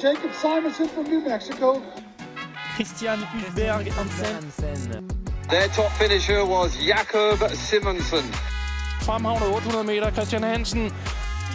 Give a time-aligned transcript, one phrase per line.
[0.00, 1.82] Jacob Simonson from New Mexico.
[2.76, 5.08] Christian Hulberg Hansen.
[5.50, 8.24] Their top finisher was Jakob Simonsen.
[9.02, 10.92] Fremhavnet 800 meter, Christian Hansen.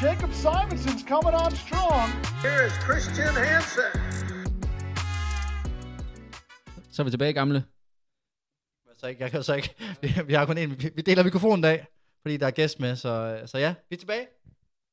[0.02, 2.10] Jacob Simonson's coming on strong.
[2.42, 3.92] Here is Christian Hansen.
[6.91, 7.64] Så er vi tilbage, gamle.
[8.98, 11.60] Så ikke, jeg kan så ikke, vi, vi har kun en, vi, vi deler mikrofonen
[11.60, 11.86] i dag,
[12.21, 14.28] fordi der er gæst med, så, så ja, vi er tilbage.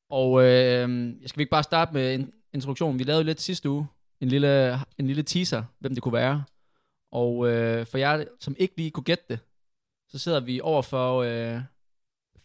[0.09, 0.89] Og øh,
[1.25, 2.99] skal vi ikke bare starte med en introduktion?
[2.99, 3.87] Vi lavede lidt sidste uge
[4.21, 6.43] en lille, en lille teaser, hvem det kunne være.
[7.11, 9.39] Og øh, for jer, som ikke lige kunne gætte det,
[10.09, 11.61] så sidder vi over for øh,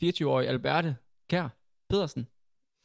[0.02, 0.96] 24-årige Alberte
[1.28, 1.48] Kær
[1.88, 2.26] Pedersen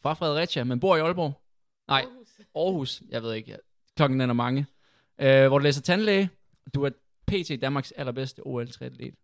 [0.04, 1.42] fra Fredericia, men bor i Aalborg.
[1.88, 2.40] Nej, Aarhus.
[2.56, 3.04] Aarhus.
[3.10, 3.58] Jeg ved ikke.
[3.96, 4.66] Klokken er mange.
[5.22, 6.30] Øh, hvor du læser tandlæge.
[6.74, 6.90] Du er
[7.28, 9.16] PT Danmarks allerbedste OL-triatlet.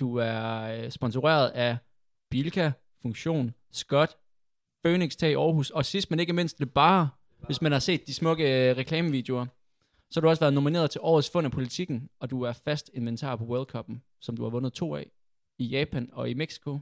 [0.00, 1.76] Du er øh, sponsoreret af
[2.30, 4.16] Bilka, Funktion, Scott,
[4.84, 7.08] Phoenix Tag Aarhus, og sidst men ikke mindst det bare,
[7.46, 9.46] hvis man har set de smukke øh, reklamevideoer,
[10.10, 12.90] så har du også været nomineret til årets fund af politikken, og du er fast
[12.94, 15.10] inventar på World Cup'en, som du har vundet to af
[15.58, 16.78] i Japan og i Mexico,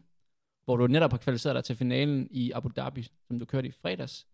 [0.65, 3.73] hvor du netop har kvalificeret dig til finalen i Abu Dhabi, som du kørte i
[3.83, 4.27] fredags.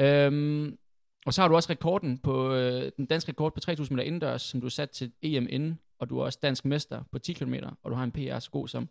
[0.00, 0.78] Øhm,
[1.26, 4.42] og så har du også rekorden på, øh, den danske rekord på 3000 meter indendørs,
[4.42, 7.32] som du er sat til EM inden, og du er også dansk mester på 10
[7.32, 8.88] km, og du har en PR så god som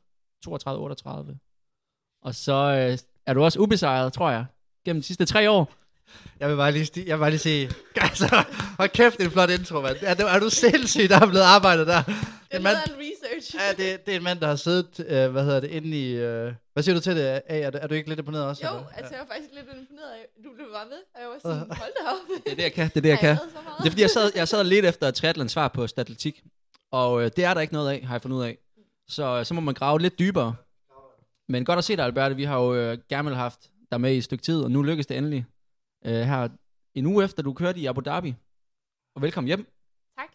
[0.47, 2.21] 32-38.
[2.21, 4.45] Og så øh, er du også ubesejret, tror jeg,
[4.85, 5.73] gennem de sidste tre år.
[6.39, 8.43] Jeg vil bare lige, sti- jeg vil bare lige sige, altså,
[8.79, 9.97] hold kæft, det er en flot intro, mand.
[10.01, 12.03] Er, du- er du sindssygt, der er blevet arbejdet der?
[12.03, 12.13] Det
[12.49, 13.55] er mand, en research.
[13.55, 16.11] ja, det, det er en mand, der har siddet, øh, hvad hedder det, inde i,
[16.15, 17.41] øh, hvad siger du til det, A?
[17.47, 18.67] Er, du- er du ikke lidt imponeret også?
[18.67, 18.89] Jo, eller?
[18.97, 21.77] altså jeg var faktisk lidt imponeret af, du blev bare ved, og jeg var sådan,
[21.77, 22.43] hold da op.
[22.45, 22.87] Det er det, jeg kan.
[22.89, 23.37] Det er det, jeg kan.
[23.37, 23.77] så meget.
[23.77, 26.43] Det er fordi, jeg sad, jeg sad lidt efter triathlon svar på statistik,
[26.91, 28.57] og øh, det er der ikke noget af, har jeg fundet ud af.
[29.09, 30.55] Så, øh, så må man grave lidt dybere.
[31.49, 32.35] Men godt at se dig, Alberte.
[32.35, 33.59] Vi har jo øh, gerne haft
[33.91, 35.45] dig med i et stykke tid, og nu lykkes det endelig.
[36.05, 36.49] Øh, her
[36.95, 38.35] en uge efter, du kørte i Abu Dhabi.
[39.15, 39.63] Og velkommen hjem.
[40.17, 40.29] Tak.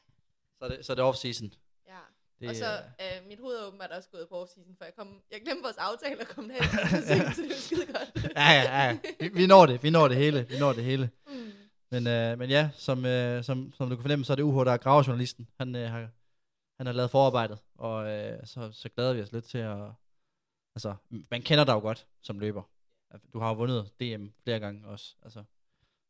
[0.59, 1.51] Så er det, så er det off-season.
[1.87, 1.99] Ja.
[2.41, 5.23] Det, og så øh, mit hoved er åbenbart også gået på off-season, for jeg, kom,
[5.31, 8.33] jeg glemte vores aftale og kom derhen, så det var skide godt.
[8.37, 8.99] Ja, ja, ja.
[9.21, 11.11] Vi, vi når det, vi når det hele, vi når det hele.
[11.27, 11.53] Mm.
[11.91, 14.65] Men, øh, men ja, som, øh, som, som du kan fornemme, så er det UH,
[14.65, 15.49] der er gravejournalisten.
[15.59, 16.09] Han, øh, har,
[16.79, 19.79] han har lavet forarbejdet, og øh, så, så glæder vi os lidt til at...
[20.77, 20.95] Altså,
[21.31, 22.63] man kender dig jo godt som løber.
[23.33, 25.15] Du har jo vundet DM flere gange også.
[25.23, 25.45] Altså,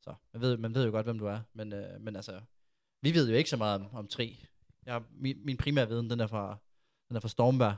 [0.02, 1.40] så man ved, man ved jo godt, hvem du er.
[1.52, 2.40] Men, øh, men altså,
[3.02, 4.44] vi ved jo ikke så meget om, om tri.
[4.86, 6.56] Jeg, min, min primære viden, den er fra,
[7.08, 7.76] den er fra Stormberg,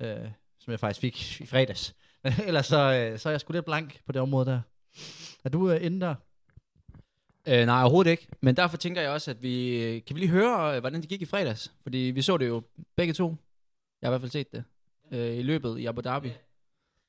[0.00, 0.30] øh,
[0.60, 1.94] som jeg faktisk fik i fredags.
[2.24, 4.60] Men ellers så, øh, så er jeg sgu lidt blank på det område der.
[5.44, 6.14] Er du øh, inde der?
[7.48, 8.28] Øh, nej, overhovedet ikke.
[8.40, 10.02] Men derfor tænker jeg også, at vi...
[10.06, 11.72] Kan vi lige høre, øh, hvordan det gik i fredags?
[11.82, 12.62] Fordi vi så det jo
[12.96, 13.36] begge to.
[14.02, 14.64] Jeg har i hvert fald set det.
[15.12, 16.32] Øh, I løbet i Abu Dhabi.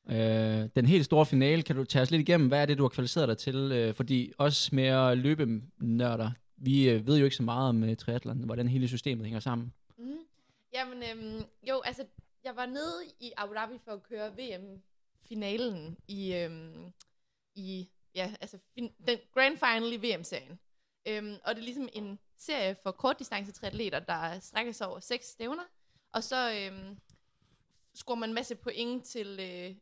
[0.10, 2.48] Øh, den helt store finale, kan du tage os lidt igennem?
[2.48, 3.56] Hvad er det, du har kvalificeret dig til?
[3.56, 8.44] Øh, fordi os mere løbenørder, vi øh, ved jo ikke så meget om øh, triathlon,
[8.44, 9.74] hvordan hele systemet hænger sammen.
[9.98, 10.18] Mm.
[10.74, 12.06] Jamen, øhm, jo, altså,
[12.44, 16.92] jeg var nede i Abu Dhabi for at køre VM-finalen i, øhm,
[17.56, 20.60] i ja, altså, fin- den grand final i VM-serien.
[21.08, 25.64] Øhm, og det er ligesom en serie for kortdistance-triatleter, der strækker sig over seks stævner.
[26.14, 26.98] Og så øhm,
[27.96, 29.76] scorer man en masse point til øh,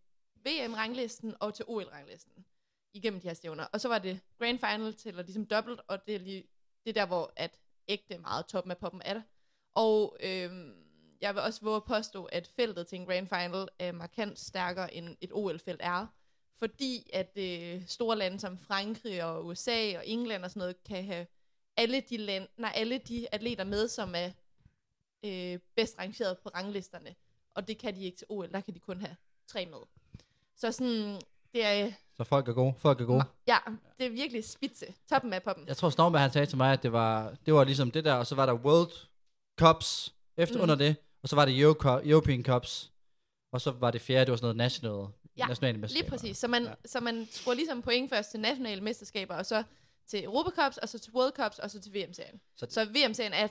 [0.46, 2.46] VM-ranglisten og til OL-ranglisten
[2.94, 3.64] igennem de her stævner.
[3.74, 6.48] Og så var det grand final til at ligesom dobbelt, og det er, lige,
[6.86, 9.22] det er der, hvor at ægte meget toppen af poppen er der.
[9.76, 10.74] Og øhm,
[11.22, 14.94] jeg vil også våge at påstå, at feltet til en grand final er markant stærkere
[14.94, 16.08] end et OL-felt er.
[16.56, 21.04] Fordi at øh, store lande som Frankrig og USA og England og sådan noget, kan
[21.04, 21.28] have
[21.78, 24.32] alle de, land, nej, alle de atleter med, som er
[25.26, 27.16] øh, bedst rangeret på ranglisterne.
[27.54, 29.16] Og det kan de ikke til OL, der kan de kun have
[29.48, 30.01] tre med.
[30.62, 31.22] Så sådan,
[31.54, 32.74] det er, Så folk er gode.
[32.78, 33.24] Folk er gode.
[33.48, 33.58] ja,
[34.00, 34.86] det er virkelig spidse.
[35.10, 35.68] Toppen af poppen.
[35.68, 38.14] Jeg tror, Stormberg han sagde til mig, at det var, det var ligesom det der,
[38.14, 38.92] og så var der World
[39.60, 40.62] Cups efter Mm.
[40.62, 42.92] under det, og så var det Euro, European Cups,
[43.54, 45.08] og så var det fjerde, det var sådan noget national,
[45.38, 46.10] Ja, nationale Lige mesterskaber.
[46.10, 46.38] præcis.
[46.38, 46.74] Så man, Ja.
[46.86, 49.64] så man scorer ligesom point først til nationale mesterskaber, og så
[50.08, 52.40] til Europa Cups, og så til World Cups, og så til VM-serien.
[52.58, 53.48] Så- Så, så VM-serien er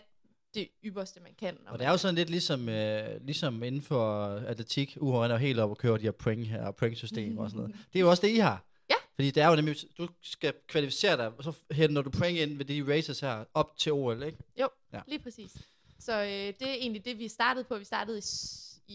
[0.54, 1.58] det ypperste, man kan.
[1.66, 5.58] Og det er jo sådan lidt ligesom, øh, ligesom inden for atletik, UH er helt
[5.58, 7.76] op og kører de her point her, point-system og sådan noget.
[7.92, 8.64] Det er jo også det, I har.
[8.90, 8.94] Ja.
[9.14, 12.56] Fordi det er jo nemlig, du skal kvalificere dig, og så henter du point ind
[12.56, 14.38] ved de races her, op til OL, ikke?
[14.60, 15.00] Jo, Ja.
[15.08, 15.52] lige præcis.
[15.98, 17.78] Så øh, det er egentlig det, vi startede på.
[17.78, 18.22] Vi startede i,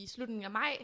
[0.03, 0.77] i slutningen af maj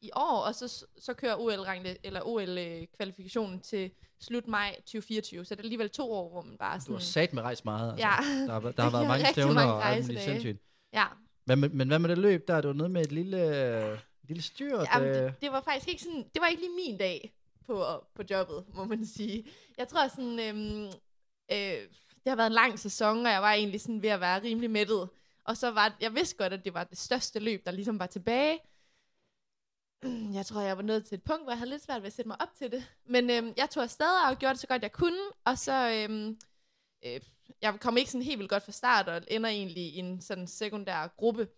[0.00, 1.66] i år, og så, så kører OL
[2.02, 5.44] eller OL-kvalifikationen til slut maj 2024.
[5.44, 6.94] Så det er alligevel to år, hvor man bare Du sådan...
[6.94, 7.90] har sat med rejst meget.
[7.92, 8.06] Altså.
[8.06, 8.46] Ja.
[8.46, 10.40] Der, har, der har været mange stævner mange og alt muligt rejsedage.
[10.42, 10.62] sindssygt.
[10.92, 11.06] Ja,
[11.44, 12.56] Hvad med, men hvad med det løb der?
[12.56, 13.38] Det var noget med et lille,
[13.92, 14.78] et lille styr.
[14.94, 17.32] Jamen, det, det var faktisk ikke sådan, det var ikke lige min dag
[17.66, 19.44] på, på jobbet, må man sige.
[19.78, 20.86] Jeg tror sådan, øhm,
[21.52, 21.88] øh,
[22.24, 24.70] det har været en lang sæson, og jeg var egentlig sådan ved at være rimelig
[24.70, 25.08] mættet.
[25.44, 28.06] Og så var jeg vidste godt, at det var det største løb, der ligesom var
[28.06, 28.58] tilbage.
[30.38, 32.12] Jeg tror, jeg var nået til et punkt, hvor jeg havde lidt svært ved at
[32.12, 32.84] sætte mig op til det.
[33.04, 35.20] Men øhm, jeg tog afsted og gjorde det så godt, jeg kunne.
[35.44, 36.38] Og så, øhm,
[37.04, 37.20] øh,
[37.62, 40.46] jeg kom ikke sådan helt vildt godt fra start, og ender egentlig i en sådan
[40.46, 41.48] sekundær gruppe.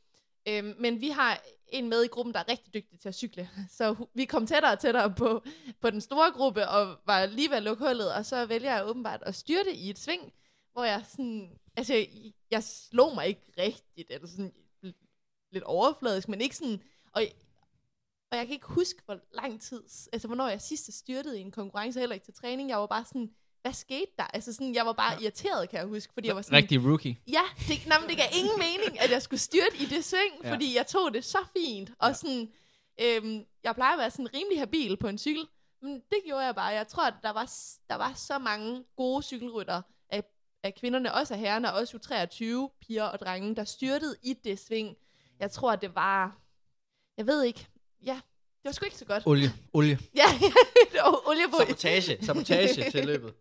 [0.49, 3.51] Øhm, men vi har en med i gruppen, der er rigtig dygtig til at cykle.
[3.79, 5.43] Så vi kom tættere og tættere på,
[5.81, 8.15] på den store gruppe, og var lige ved at lukke hullet.
[8.15, 10.33] Og så vælger jeg åbenbart at styrte i et sving,
[10.73, 11.59] hvor jeg sådan...
[11.77, 12.09] Altså, jeg,
[12.51, 14.53] jeg slog mig ikke rigtigt, eller sådan
[15.53, 16.83] lidt overfladisk, men ikke sådan...
[17.13, 17.23] Og
[18.33, 19.83] og jeg kan ikke huske, hvor lang tid,
[20.13, 22.69] altså hvornår jeg sidst styrtede i en konkurrence, heller ikke til træning.
[22.71, 23.31] Jeg var bare sådan,
[23.63, 24.25] hvad skete der?
[24.25, 25.21] Altså sådan, jeg var bare ja.
[25.21, 27.17] irriteret, kan jeg huske, fordi jeg var sådan, Rigtig rookie.
[27.29, 30.45] ja, det, nej, men det gav ingen mening, at jeg skulle styrte i det sving,
[30.45, 30.53] Ja.
[30.53, 31.91] fordi jeg tog det så fint.
[31.99, 32.15] Og Ja.
[32.15, 32.53] sådan,
[33.01, 35.47] øhm, jeg plejer at være sådan rimelig habil på en cykel,
[35.83, 36.67] men det gjorde jeg bare.
[36.67, 37.53] Jeg tror, at der var,
[37.89, 40.25] der var så mange gode cykelrytter af,
[40.63, 44.59] af kvinderne, også af herrerne, og også U23 piger og drenge, der styrtede i det
[44.59, 44.97] sving.
[45.41, 46.39] Jeg tror, det var,
[47.17, 47.69] jeg ved ikke,
[48.07, 48.15] ja,
[48.63, 49.23] det var sgu ikke så godt.
[49.27, 49.99] Olie, olie.
[50.17, 50.25] Ja,
[50.93, 51.57] det var olie på.
[51.59, 53.35] Sabotage, sabotage til løbet.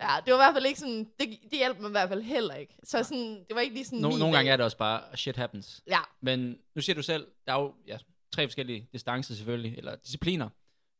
[0.00, 2.22] Ja, det var i hvert fald ikke sådan, det, det hjalp mig i hvert fald
[2.22, 2.74] heller ikke.
[2.84, 4.32] Så sådan, det var ikke lige sådan No, nogle dag.
[4.32, 5.82] gange er det også bare, shit happens.
[5.86, 7.98] Ja, Men nu siger du selv, der er jo ja,
[8.32, 10.48] tre forskellige distancer selvfølgelig, eller discipliner.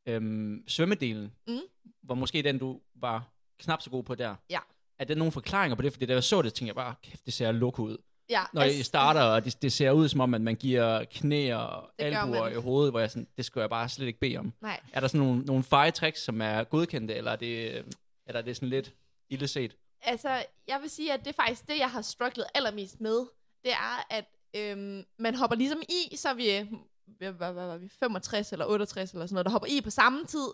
[0.09, 1.61] Øhm, svømmedelen, Mm.
[2.03, 4.35] var måske den, du var knap så god på der.
[4.51, 4.59] Ja.
[4.99, 5.93] Er der nogle forklaringer på det?
[5.93, 7.97] Fordi da jeg så det, tænkte jeg bare, kæft, det ser luk ud.
[8.32, 8.43] ja.
[8.52, 11.90] Når jeg starter, og det, det ser ud som om, at man giver knæ og
[11.99, 14.52] albuer i hovedet, hvor jeg sådan, det skulle jeg bare slet ikke bede om.
[14.61, 17.84] Nej, Er der sådan nogle, nogle feje tricks, som er godkendte, eller er det,
[18.26, 18.93] er det sådan lidt
[19.31, 19.76] ille set?
[20.02, 23.19] altså, jeg vil sige, at det er faktisk det, jeg har strugglet allermest med.
[23.64, 24.25] Det er, at
[24.56, 26.69] øhm, man hopper ligesom i, så er vi,
[27.06, 29.90] hvad, hvad, hvad var vi, 65 eller 68 eller sådan noget, der hopper i på
[29.90, 30.46] samme tid,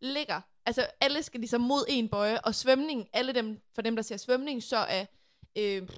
[0.00, 0.40] ligger.
[0.66, 4.16] Altså, alle skal ligesom mod en bøje, og svømning, alle dem, for dem, der ser
[4.16, 5.06] svømning, så er
[5.58, 5.88] øh,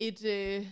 [0.00, 0.66] et øh,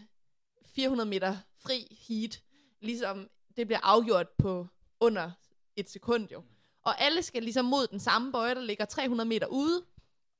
[0.66, 2.42] 400 meter fri heat,
[2.80, 4.66] ligesom det bliver afgjort på
[5.00, 5.30] under
[5.76, 6.42] et sekund jo.
[6.82, 9.84] Og alle skal ligesom mod den samme bøje, der ligger 300 meter ude,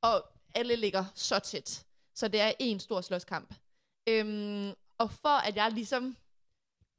[0.03, 0.25] og
[0.55, 1.87] alle ligger så tæt.
[2.15, 3.55] Så det er en stor slåskamp.
[4.09, 6.17] Øhm, og for at jeg ligesom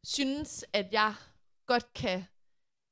[0.04, 1.16] synes, at jeg
[1.66, 2.26] godt kan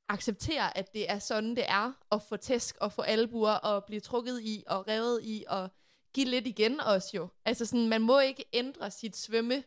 [0.08, 4.00] acceptere, at det er sådan, det er, at få tæsk og få albuer og blive
[4.00, 5.70] trukket i og revet i og
[6.14, 7.28] give lidt igen også jo.
[7.44, 9.62] Altså sådan, man må ikke ændre sit svømme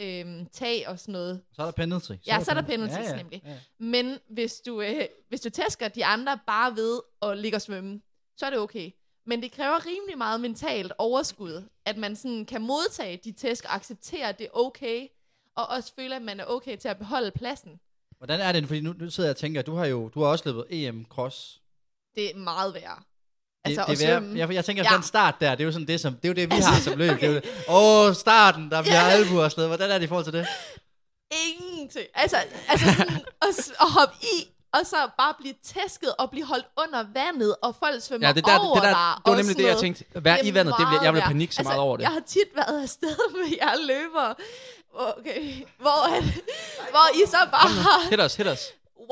[0.00, 1.42] øhm, tag og sådan noget.
[1.52, 2.12] Så er der penalty.
[2.26, 3.42] Ja, så er der penalties nemlig.
[3.44, 3.58] Ja, ja.
[3.78, 8.00] Men hvis du, øh, hvis du tæsker de andre bare ved at ligge og svømme,
[8.36, 8.90] så er det okay.
[9.26, 13.74] Men det kræver rimelig meget mentalt overskud, at man sådan kan modtage de tæsk og
[13.74, 15.06] acceptere, at det er okay,
[15.56, 17.80] og også føle, at man er okay til at beholde pladsen.
[18.18, 18.66] Hvordan er det?
[18.66, 21.04] Fordi nu, nu sidder jeg og tænker, du har jo du har også løbet EM
[21.04, 21.62] Cross.
[22.14, 23.02] Det er meget værre.
[23.66, 24.38] Det, Altså, det, det er, svømme.
[24.38, 24.88] jeg, jeg tænker, Ja.
[24.90, 24.96] ja.
[24.96, 26.80] den start der, det er jo sådan det, som, det, er jo det vi har
[26.80, 27.20] som løb.
[27.20, 27.44] Det er jo, det.
[27.68, 29.08] åh, starten, der bliver Ja.
[29.10, 29.78] albuer og sådan noget.
[29.78, 30.46] Hvordan er det i forhold til det?
[31.48, 32.06] Ingenting.
[32.14, 32.36] Altså,
[32.68, 33.48] altså sådan at,
[33.80, 38.02] at hoppe i, og så bare blive tæsket og blive holdt under vandet, og folk
[38.02, 38.96] svømmer Ja, det, der, over det, der, dig.
[38.96, 39.80] det var og nemlig sådan det, jeg noget.
[39.80, 40.04] tænkte.
[40.14, 41.64] Vær i vandet, det bliver, jeg vil panik så værre.
[41.68, 42.02] meget over det.
[42.02, 44.34] Jeg har tit været afsted med jer løbere,
[44.94, 45.42] okay,
[45.78, 46.22] hvor, at,
[46.94, 48.60] hvor I så bare har Hit os, hit os.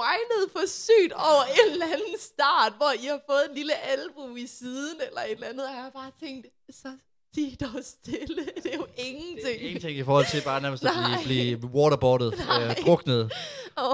[0.00, 4.36] Whinet for sygt over en eller anden start, hvor I har fået en lille albu
[4.36, 6.88] i siden, eller et eller andet, og jeg har bare tænkt, så
[7.34, 9.62] sig dog stille, det er jo ingenting.
[9.62, 10.90] Ingenting i forhold til bare nærmest at
[11.24, 13.32] blive, blive waterboardet, øh, druknet.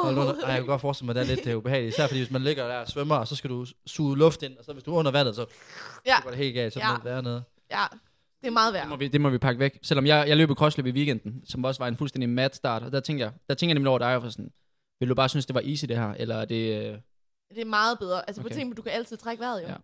[0.04, 1.95] Under, ej, jeg kan godt forestille mig, at det er lidt øh, ubehageligt.
[1.95, 4.59] Især fordi, hvis man ligger der og svømmer, og så skal du suge luft ind,
[4.59, 5.47] og så hvis du er under vandet, så,
[6.07, 6.73] Ja, så går det helt galt.
[6.73, 6.90] Så Ja.
[6.90, 6.97] ja.
[6.97, 7.42] det dernede.
[7.71, 7.85] ja,
[8.40, 8.99] det er meget Det må, værd.
[8.99, 9.78] vi, det må vi pakke væk.
[9.83, 12.83] Selvom jeg, jeg løb et crossløb i weekenden, som også var en fuldstændig mad start,
[12.83, 14.50] og der tænker jeg, der tænker jeg nemlig over dig, for sådan,
[15.00, 16.85] vil du bare synes, det var easy det her, eller er det...
[16.87, 16.99] Øh...
[17.54, 18.28] Det er meget bedre.
[18.28, 18.50] Altså, okay.
[18.50, 19.66] På ting, du kan altid trække vejret, jo.
[19.66, 19.73] Ja.
[19.73, 19.76] Ja.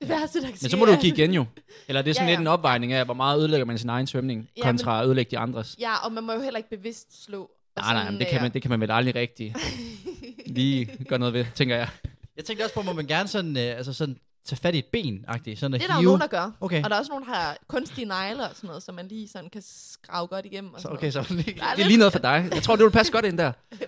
[0.00, 1.44] Det værste, der kan Men så må du give igen jo.
[1.88, 2.42] Eller er det sådan Ja, lidt ja.
[2.42, 5.38] en opvejning af, hvor meget ødelægger man sin egen svømning, Ja, kontra at ødelægge de
[5.38, 5.76] andres.
[5.80, 7.50] Ja, og man må jo heller ikke bevidst slå.
[7.76, 9.54] Nej, nej, men det kan, man, det kan man vel aldrig rigtig
[10.46, 11.88] lige gøre noget ved, tænker jeg.
[12.36, 14.86] Jeg tænkte også på, må man gerne sådan, øh, altså sådan tage fat i et
[14.92, 16.04] ben -agtigt, sådan at Det er der jo hive.
[16.08, 16.50] nogen, der gør.
[16.60, 19.08] Okay, Og der er også nogen, der har kunstige negle og sådan noget, så man
[19.08, 20.74] lige sådan kan skrave godt igennem.
[20.74, 21.20] Og så, sådan okay, så
[21.76, 22.48] Det er lige noget for dig.
[22.54, 23.52] Jeg tror, det vil passe godt ind der.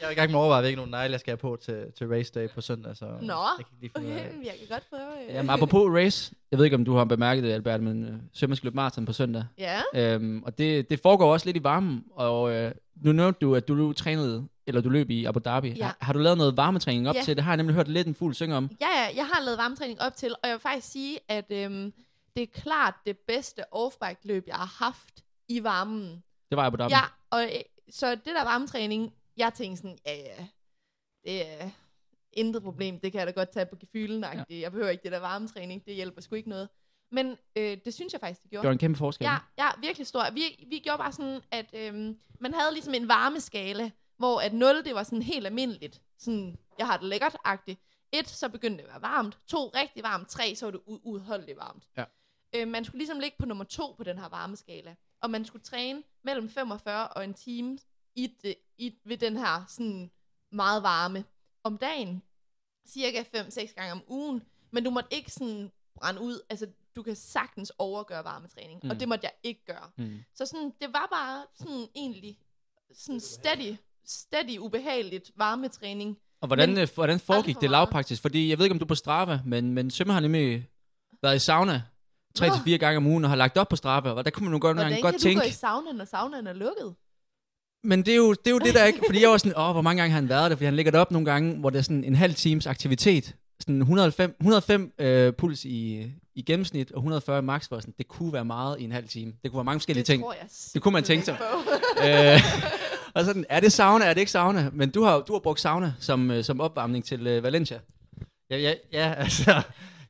[0.00, 1.84] jeg er i gang med at overveje, hvilke nogle negle, jeg skal have på til,
[1.98, 2.96] til race day på søndag.
[2.96, 4.12] Så Nå, jeg kan lige noget.
[4.18, 5.28] af- Okay, jeg kan godt prøve.
[5.28, 5.34] øh.
[5.34, 6.34] Jamen, apropos race.
[6.50, 9.06] Jeg ved ikke, om du har bemærket det, Albert, men øh, Sømmer skal løbe maraton
[9.06, 9.44] på søndag.
[9.58, 13.54] Ja, Øhm, og det, det foregår også lidt i varmen, og øh, nu nævnte du,
[13.54, 15.68] at du trænede, eller du løb i Abu Dhabi.
[15.68, 15.84] Ja.
[15.84, 17.22] Har, har du lavet noget varmetræning op Ja.
[17.22, 17.36] til?
[17.36, 18.70] Det har jeg nemlig hørt lidt en fugl synge om.
[18.80, 21.92] ja, ja, jeg har lavet varmetræning op til, og jeg vil faktisk sige, at øhm,
[22.36, 26.22] det er klart det bedste off-bike løb, jeg har haft i varmen.
[26.50, 26.92] Det var Abu Dhabi.
[26.94, 27.50] Ja, og øh,
[27.90, 30.46] så det der varmetræning, jeg tænkte sådan, ja, ja,
[31.24, 31.70] det er
[32.32, 34.56] intet problem, det kan jeg da godt tage på gefylen ja.
[34.56, 36.68] Jeg behøver ikke det der varmetræning, det hjælper sgu ikke noget.
[37.12, 38.62] Men øh, det synes jeg faktisk, det gjorde.
[38.62, 39.24] Gjorde en kæmpe forskel.
[39.24, 40.30] Ja, ja, virkelig stor.
[40.32, 44.84] Vi, vi gjorde bare sådan, at øhm, man havde ligesom en varmeskala, hvor at 0,
[44.84, 46.02] det var sådan helt almindeligt.
[46.18, 47.80] Sådan, jeg har det lækkert-agtigt.
[48.12, 49.38] 1, så begyndte det at være varmt.
[49.46, 50.28] 2, rigtig varmt.
[50.28, 51.88] 3, så var det uudholdeligt varmt.
[51.96, 52.04] Ja.
[52.54, 54.94] Øh, man skulle ligesom ligge på nummer 2 på den her varmeskala.
[55.20, 57.78] Og man skulle træne mellem 45 og en time
[58.14, 60.10] i det, i, ved den her sådan
[60.52, 61.24] meget varme
[61.62, 62.22] om dagen.
[62.88, 64.42] Cirka 5-6 gange om ugen.
[64.70, 66.40] Men du måtte ikke sådan brænde ud.
[66.50, 66.66] Altså,
[66.96, 68.80] du kan sagtens overgøre varmetræning.
[68.84, 68.90] Mm.
[68.90, 69.90] Og det måtte jeg ikke gøre.
[69.96, 70.18] Mm.
[70.34, 72.38] Så sådan, det var bare sådan egentlig
[72.92, 76.16] sådan steady, steady ubehageligt varmetræning.
[76.40, 78.22] Og hvordan, Men men, hvordan foregik for det lavpraktisk?
[78.22, 80.68] Fordi jeg ved ikke, om du er på Strava, men, men Sømme har nemlig
[81.22, 81.82] været i sauna
[82.38, 84.58] 3-4 gange om ugen og har lagt op på Strava, og der kunne man nu
[84.58, 85.40] godt, Hvordan gange kan godt du tænke...
[85.40, 86.94] gå i saunaen, når saunaen er lukket?
[87.84, 89.00] Men det er, jo, det er jo det, der ikke...
[89.06, 90.56] Fordi jeg var sådan, åh, hvor mange gange har han været der?
[90.56, 93.36] Fordi han lægger det op nogle gange, hvor det er sådan en halv times aktivitet.
[93.60, 98.32] Sådan 105, 105 øh, puls i, i gennemsnit, og 140 max, hvor sådan, det kunne
[98.32, 99.32] være meget i en halv time.
[99.42, 100.22] Det kunne være mange forskellige det ting.
[100.22, 101.44] tror jeg Det kunne man tænke øh, på.
[103.14, 104.70] og sådan, er det sauna, er det ikke sauna?
[104.72, 107.78] Men du har, du har brugt sauna som, øh, som opvarmning til øh, Valencia.
[108.50, 109.62] Ja, ja, ja altså,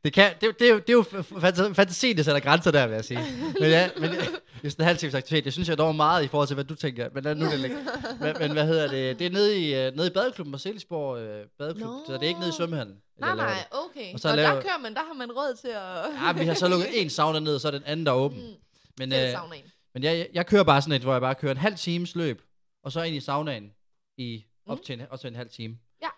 [0.05, 2.71] det, kan, det, det, er jo, det er jo f- fanta- fantasien, der sætter grænser
[2.71, 3.21] der, vil jeg sige.
[3.61, 4.19] Men ja, men det
[4.65, 5.45] er sådan en halv times aktivitet.
[5.45, 7.09] Det synes jeg dog meget i forhold til, hvad du tænker.
[7.15, 7.77] Men, lad nu det ligge.
[8.21, 9.19] men, men hvad hedder det?
[9.19, 11.87] Det er nede i, øh, nede i badeklubben, Marcelisborg øh, badeklub.
[11.89, 12.03] Nå.
[12.07, 12.95] Så det er ikke nede i svømmehallen.
[13.21, 13.79] Nej, nej, det.
[13.91, 14.13] okay.
[14.15, 16.27] Og så så laver- der kører man, der har man råd til at...
[16.27, 18.17] Ja, vi har så lukket en sauna ned, og så er den anden, der er
[18.17, 18.39] åben.
[18.39, 18.55] Mm,
[18.99, 19.29] Men, øh,
[19.95, 22.15] men jeg, jeg, jeg kører bare sådan et, hvor jeg bare kører en halv times
[22.15, 22.43] løb,
[22.85, 23.73] og så ind i saunaen
[24.17, 25.79] i op til en, op til en halv time.
[26.03, 26.09] Ja.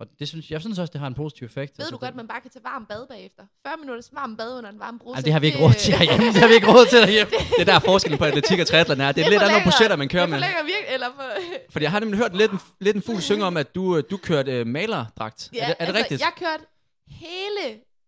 [0.00, 1.78] Og det synes, jeg synes også, det har en positiv effekt.
[1.78, 3.42] Ved altså, du godt, det, man bare kan tage varm bad bagefter?
[3.66, 5.16] 40 minutters varm bad under en varm bruse.
[5.16, 6.26] Jamen, det har vi ikke råd til herhjemme.
[6.26, 7.32] Det har vi ikke råd til derhjemme.
[7.58, 9.12] Det er der forskellen på atletik og triathlon er.
[9.12, 10.38] Det er lidt andre budgetter, man kører det med.
[10.38, 11.26] Det forlænger virkelig, eller for...
[11.72, 14.02] Fordi jeg har nemlig hørt lidt en, lidt en fugl synge om, at du, øh,
[14.10, 15.50] du kørte øh, malerdragt.
[15.52, 16.20] Ja, er det, er det altså, rigtigt?
[16.20, 16.64] Jeg kørte
[17.06, 17.64] hele...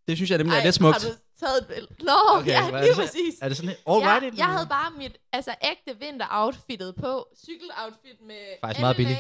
[0.09, 1.03] Det synes jeg nemlig er Ej, lidt smukt.
[1.03, 1.95] Har du taget et billede?
[2.11, 3.03] Nå, Okay, ja, lige det så?
[3.03, 3.35] præcis.
[3.43, 4.25] Er det sådan all right?
[4.25, 7.13] jeg, jeg havde bare mit altså, ægte vinteroutfittet på.
[7.47, 9.19] Cykeloutfit med Faktisk meget billigt.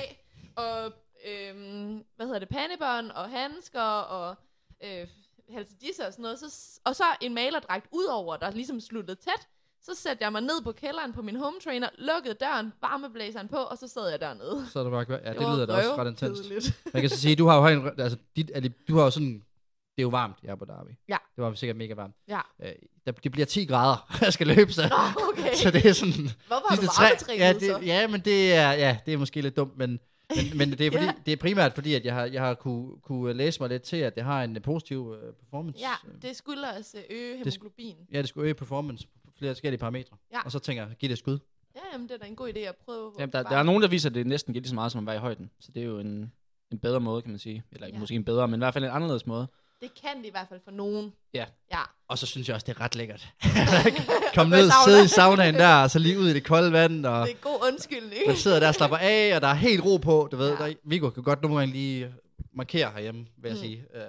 [0.57, 0.93] Og,
[1.29, 4.37] øhm, hvad hedder det, pandebånd og handsker og
[4.85, 5.07] øh,
[5.55, 6.39] halsedisser og sådan noget.
[6.39, 9.49] Så, og så en malerdragt udover, der ligesom sluttede tæt.
[9.83, 13.57] Så satte jeg mig ned på kælderen på min home trainer, lukkede døren, varmeblæseren på,
[13.57, 14.67] og så sad jeg dernede.
[14.73, 16.45] Så er det bare, ja, det var lyder da også ret intenst.
[16.95, 19.45] Man kan så sige, du har jo en, altså, dit, det, du har jo sådan,
[20.01, 20.93] det er jo varmt i Abu Dhabi.
[21.09, 21.17] Ja.
[21.37, 22.15] Det var sikkert mega varmt.
[22.29, 22.41] Ja.
[22.63, 22.73] Øh,
[23.07, 25.55] der, det bliver 10 grader, jeg skal løbe, så, Nå, okay.
[25.55, 26.13] så det er sådan,
[26.47, 27.79] Hvorfor har du varmetrænet ja, så?
[27.79, 30.01] det, ja, men det er, ja, det er måske lidt dumt, men,
[30.37, 31.13] men, men det, er fordi, Ja.
[31.27, 33.97] det er primært fordi, at jeg har, jeg har kunne, kunne læse mig lidt til,
[33.97, 35.79] at det har en positiv uh, performance.
[35.81, 37.97] Ja, øh, det skulle også øge sk- hemoglobin.
[38.13, 40.17] ja, det skulle øge performance på flere forskellige parametre.
[40.33, 40.41] Ja.
[40.45, 41.39] Og så tænker jeg, giv det et skud.
[41.77, 43.13] Ja, jamen, det er da en god idé at prøve.
[43.19, 44.99] Jamen, der, der er nogen, der viser, at det næsten giver lige så meget, som
[44.99, 45.51] at være i højden.
[45.61, 46.33] Så det er jo en,
[46.73, 47.63] en bedre måde, kan man sige.
[47.73, 47.99] Eller ja.
[47.99, 49.49] måske en bedre, men i hvert fald en anderledes måde.
[49.81, 51.13] Det kan det i hvert fald for nogen.
[51.35, 51.45] Ja.
[51.73, 51.81] Ja.
[52.09, 53.29] Og så synes jeg også, det er ret lækkert.
[54.35, 54.85] Kom ned, sauna.
[54.87, 57.39] sidde i saunaen der, og så lige ud i det kolde vand, og Det er
[57.41, 58.23] god undskyldning.
[58.27, 60.51] man sidder der og slapper af, og der er helt ro på, du ved.
[60.59, 60.67] Ja.
[60.69, 62.15] Der, Viggo kan godt nogle gange lige
[62.53, 63.63] markere herhjemme, vil jeg Mm.
[63.63, 63.85] sige.
[63.95, 64.01] Uh,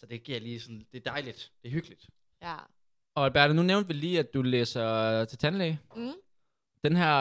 [0.00, 2.06] så det giver lige sådan, det er dejligt, det er hyggeligt.
[2.42, 2.54] Ja.
[3.14, 5.80] Og Alberta, nu nævnte vi lige, at du læser til tandlæge.
[5.96, 6.12] Mm.
[6.84, 7.18] Den her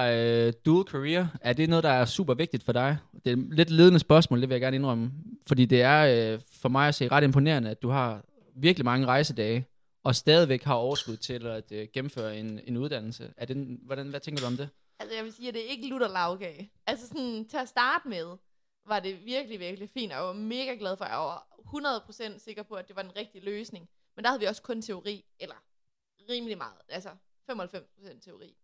[0.48, 2.98] øh, dual career, er det noget, der er super vigtigt for dig?
[3.26, 5.12] Det er et lidt ledende spørgsmål, det vil jeg gerne indrømme.
[5.48, 9.08] Fordi det er øh, for mig at se ret imponerende, at du har virkelig mange
[9.08, 9.68] rejsedage,
[10.04, 13.34] og stadigvæk har overskud til at øh, gennemføre en, en uddannelse.
[13.38, 14.70] Er det, hvordan, hvad tænker du om det?
[15.00, 16.72] Altså, jeg vil sige, at det er ikke lutter lavkage.
[16.88, 18.38] Altså, sådan, til at starte med,
[18.86, 20.12] var det virkelig, virkelig fint.
[20.12, 21.48] og Jeg var mega glad for, at jeg var
[22.36, 23.90] 100% sikker på, at det var den rigtige løsning.
[24.16, 25.56] Men der havde vi også kun teori, eller
[26.30, 27.10] rimelig meget, altså
[27.52, 28.58] 95% teori.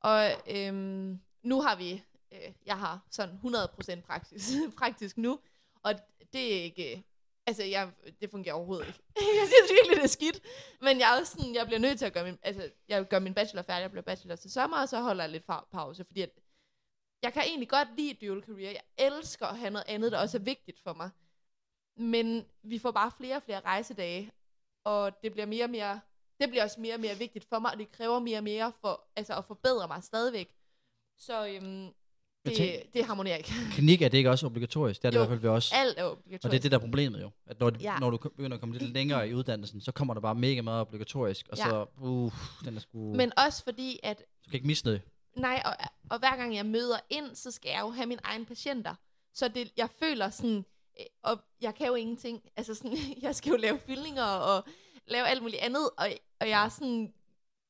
[0.00, 5.40] Og øhm, nu har vi, øh, jeg har sådan 100% praksis, praktisk nu,
[5.82, 5.94] og
[6.32, 7.04] det er ikke,
[7.46, 9.00] altså jeg, det fungerer overhovedet ikke.
[9.40, 10.40] jeg synes virkelig, det er skidt,
[10.80, 13.18] men jeg er også sådan, jeg bliver nødt til at gøre min, altså jeg gør
[13.18, 16.04] min bachelor færdig, jeg bliver bachelor til sommer, og så holder jeg lidt fa- pause,
[16.04, 16.30] fordi at
[17.22, 20.38] jeg kan egentlig godt lide dual career, jeg elsker at have noget andet, der også
[20.38, 21.10] er vigtigt for mig,
[21.96, 24.32] men vi får bare flere og flere rejsedage,
[24.84, 26.00] og det bliver mere og mere,
[26.40, 28.72] det bliver også mere og mere vigtigt for mig, og det kræver mere og mere
[28.80, 30.56] for, altså at forbedre mig stadigvæk.
[31.18, 31.94] Så øhm,
[32.44, 33.52] det, tænk- det harmonerer ikke.
[33.74, 35.02] Klinik er det ikke også obligatorisk?
[35.02, 35.72] Det er det Jo, i hvert fald ved os.
[35.72, 36.44] Alt er obligatorisk.
[36.44, 37.30] Og det er det, der er problemet jo.
[37.46, 37.98] At når, Ja.
[37.98, 40.80] når du begynder at komme lidt længere i uddannelsen, så kommer der bare mega meget
[40.80, 41.48] obligatorisk.
[41.52, 41.64] Og Ja.
[41.64, 42.32] så, uh,
[42.64, 43.14] den er sgu...
[43.14, 45.02] Men også fordi, at du kan ikke misse det.
[45.36, 45.72] nej, og,
[46.10, 48.94] og hver gang jeg møder ind, så skal jeg jo have mine egne patienter.
[49.34, 50.64] Så det, jeg føler sådan,
[51.00, 52.42] øh, og jeg kan jo ingenting.
[52.56, 54.64] Altså sådan, jeg skal jo lave fyldninger og
[55.06, 56.08] lave alt muligt andet, og,
[56.40, 57.12] og jeg er sådan,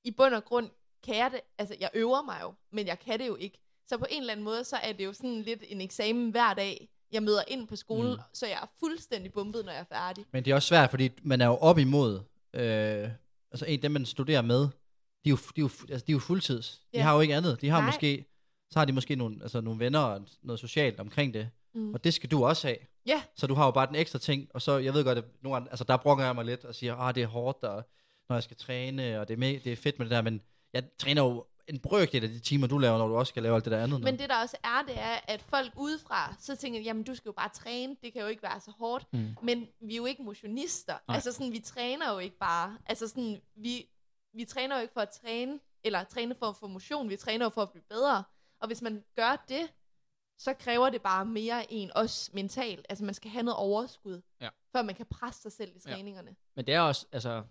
[0.05, 0.71] i bund og grund
[1.05, 3.59] kan jeg det, altså jeg øver mig jo, men jeg kan det jo ikke.
[3.91, 6.55] Så på en eller anden måde, så er det jo sådan lidt en eksamen hver
[6.55, 6.89] dag.
[7.13, 8.19] Jeg møder ind på skolen, mm.
[8.33, 10.25] så jeg er fuldstændig bumpet, når jeg er færdig.
[10.33, 12.21] Men det er også svært, fordi man er jo op imod
[12.55, 13.09] øh,
[13.51, 14.69] altså en dem, man studerer med, de
[15.27, 16.83] er jo, de er jo, altså, de er jo fuldtids.
[16.93, 17.03] De Ja.
[17.03, 17.61] har jo ikke andet.
[17.61, 17.87] De har Nej.
[17.87, 18.25] måske,
[18.71, 21.51] så har de måske nogle, altså, nogle venner og noget socialt omkring det.
[21.75, 21.95] Mm.
[21.95, 22.79] Og det skal du også have.
[23.07, 23.23] Ja.
[23.37, 25.57] Så du har jo bare den ekstra ting, og så, jeg ved godt, at nogle
[25.57, 27.85] gange, altså der brokker jeg mig lidt og siger, ah, det er hårdt, og
[28.29, 30.41] når jeg skal træne, og det er, med, det er fedt med det der, men
[30.73, 33.55] jeg træner jo en brøkdel af de timer, du laver, når du også skal lave
[33.55, 34.01] alt det der andet.
[34.01, 37.29] Men det der også er, det er, at folk udefra, så tænker, jamen du skal
[37.29, 39.07] jo bare træne, det kan jo ikke være så hårdt.
[39.13, 39.37] Mm.
[39.43, 40.93] Men vi er jo ikke motionister.
[41.09, 41.15] Nej.
[41.15, 42.79] Altså sådan, vi træner jo ikke bare.
[42.87, 43.87] Altså sådan, vi,
[44.35, 47.45] vi træner jo ikke for at træne, eller træne for at få motion, vi træner
[47.47, 48.25] jo for at blive bedre.
[48.61, 49.69] Og hvis man gør det,
[50.39, 52.87] så kræver det bare mere en, også mentalt.
[52.89, 54.49] Altså man skal have noget overskud, Ja.
[54.73, 55.93] før man kan presse sig selv i Ja.
[55.95, 56.37] træningerne.
[56.57, 57.43] Men det er også, altså,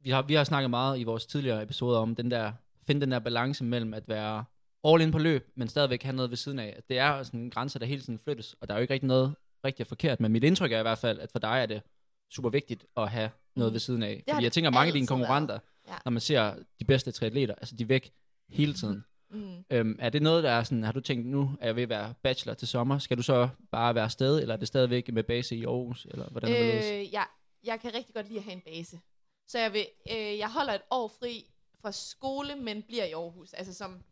[0.00, 2.52] vi har, vi har snakket meget i vores tidligere episoder om den der,
[2.90, 4.44] finde den der balance mellem at være
[4.84, 6.80] all in på løb, men stadigvæk have noget ved siden af.
[6.88, 9.06] Det er sådan en grænse, der hele tiden flyttes, og der er jo ikke rigtig
[9.08, 11.82] noget rigtig forkert, men mit indtryk er i hvert fald, at for dig er det
[12.30, 13.74] super vigtigt at have noget Mm.
[13.74, 14.08] ved siden af.
[14.28, 15.94] har Fordi det jeg tænker, mange af dine konkurrenter, Ja.
[16.04, 18.10] når man ser de bedste triatleter, altså de er væk
[18.48, 19.04] hele tiden.
[19.30, 19.64] Mm.
[19.70, 21.88] Øhm, er det noget, der er sådan, har du tænkt, nu er jeg ved at
[21.88, 25.22] være bachelor til sommer, skal du så bare være afsted, eller er det stadigvæk med
[25.22, 27.00] base i Aarhus, eller hvordan er det?
[27.00, 27.22] Øh, ja,
[27.64, 29.00] jeg kan rigtig godt lide at have en base.
[29.48, 31.50] Så jeg, vil, øh, jeg holder et år fri
[31.82, 33.52] fra skole, men bliver i Aarhus.
[33.52, 34.04] Altså som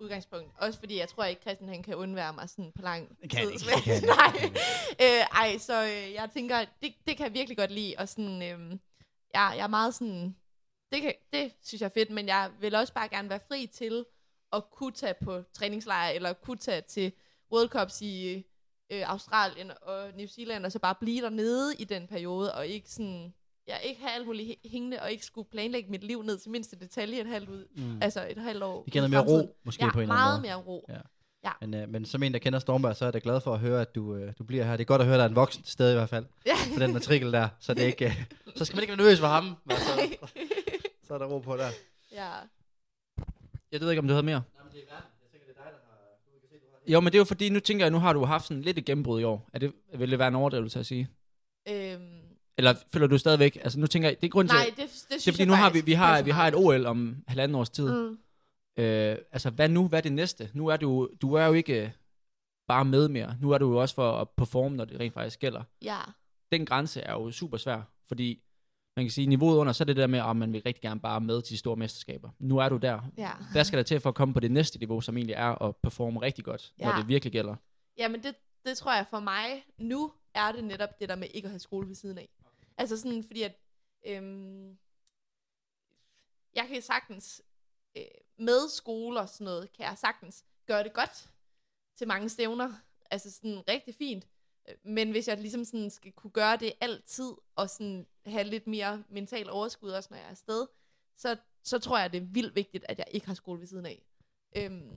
[0.00, 0.52] udgangspunkt.
[0.58, 3.50] Også fordi jeg tror ikke, Christian han kan undvære mig sådan på lang kan tid.
[3.50, 4.50] ikke, kan Nej.
[5.02, 7.94] øh, ej, så øh, jeg tænker, det, det kan jeg virkelig godt lide.
[7.98, 8.78] Og sådan, øh,
[9.34, 10.36] jeg, jeg er meget sådan,
[10.92, 13.66] det, kan, det synes jeg er fedt, men jeg vil også bare gerne være fri
[13.66, 14.04] til
[14.52, 17.12] at kunne tage på træningslejr, eller kunne tage til
[17.52, 18.34] World Cups i
[18.90, 22.90] øh, Australien og New Zealand, og så bare blive dernede i den periode, og ikke
[22.90, 23.34] sådan,
[23.68, 26.50] ja, ikke have alt muligt hæ- hængende, og ikke skulle planlægge mit liv ned til
[26.50, 27.98] mindste detalje et halvt ud, Mm.
[28.02, 28.82] altså et halvt år.
[28.84, 30.48] Vi kender mere ro, måske ja, på en eller meget anden måde.
[30.48, 30.86] mere ro.
[31.44, 31.50] Ja.
[31.60, 33.60] Men, øh, men som en, der kender Stormberg, så er jeg da glad for at
[33.60, 34.72] høre, at du, øh, du bliver her.
[34.72, 36.26] Det er godt at høre, at der er en voksen til stede i hvert fald,
[36.46, 36.54] Ja.
[36.74, 37.48] på den matrikel der.
[37.60, 38.24] Så, det er ikke, øh,
[38.56, 39.44] så skal man ikke være nervøs for ham.
[39.64, 40.26] Men så,
[41.06, 41.68] så er der ro på der.
[42.12, 42.30] ja.
[43.72, 44.42] Jeg ved ikke, om du havde mere.
[46.88, 48.78] Jo, men det er jo fordi, nu tænker jeg, nu har du haft sådan lidt
[48.78, 49.48] et gennembrud i år.
[49.52, 51.08] Er det, vil det være en overdrivelse at sige?
[51.68, 52.17] Øhm,
[52.58, 54.90] Eller føler du stadigvæk, altså nu tænker jeg, det er grund til, nej, det, det,
[54.90, 56.54] synes det fordi jeg nu har vi, vi har, vi har et.
[56.54, 57.92] OL om halvanden års tid.
[57.92, 58.18] Mm.
[58.78, 60.50] Øh, altså hvad nu, hvad er det næste?
[60.54, 61.90] Nu er du, du er jo ikke øh,
[62.68, 63.36] bare med mere.
[63.40, 65.62] Nu er du jo også for at performe, når det rent faktisk gælder.
[65.82, 65.98] Ja,
[66.52, 68.42] Den grænse er jo super svær, fordi
[68.96, 71.00] man kan sige, niveauet under, så er det der med, at man vil rigtig gerne
[71.00, 72.30] bare med til de store mesterskaber.
[72.38, 73.00] Nu er du der.
[73.18, 73.30] ja.
[73.52, 75.76] Hvad skal der til for at komme på det næste niveau, som egentlig er at
[75.76, 76.84] performe rigtig godt, ja.
[76.84, 77.54] når det virkelig gælder?
[77.98, 78.34] Jamen, det,
[78.66, 81.58] det tror jeg for mig, nu er det netop det der med ikke at have
[81.58, 82.28] skole ved siden af.
[82.78, 83.54] Altså sådan, fordi at,
[84.06, 84.78] øhm,
[86.54, 87.42] jeg kan sagtens,
[87.96, 88.04] øh,
[88.38, 91.30] med skole og sådan noget, kan jeg sagtens gøre det godt
[91.96, 92.72] til mange stævner.
[93.10, 94.28] Altså sådan rigtig fint.
[94.82, 99.04] Men hvis jeg ligesom sådan skal kunne gøre det altid, og sådan have lidt mere
[99.08, 100.66] mental overskud også, når jeg er afsted,
[101.16, 103.86] så, så tror jeg, det er vildt vigtigt, at jeg ikke har skole ved siden
[103.86, 104.02] af.
[104.56, 104.96] Øhm,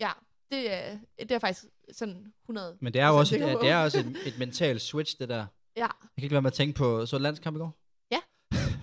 [0.00, 0.10] ja,
[0.50, 3.76] det er, det er faktisk sådan 100 Men det er jo også, et, det er
[3.76, 5.46] også et, et mentalt switch, det der.
[5.78, 7.74] Ja, Jeg kan ikke være med at tænke på, så landskamp i går?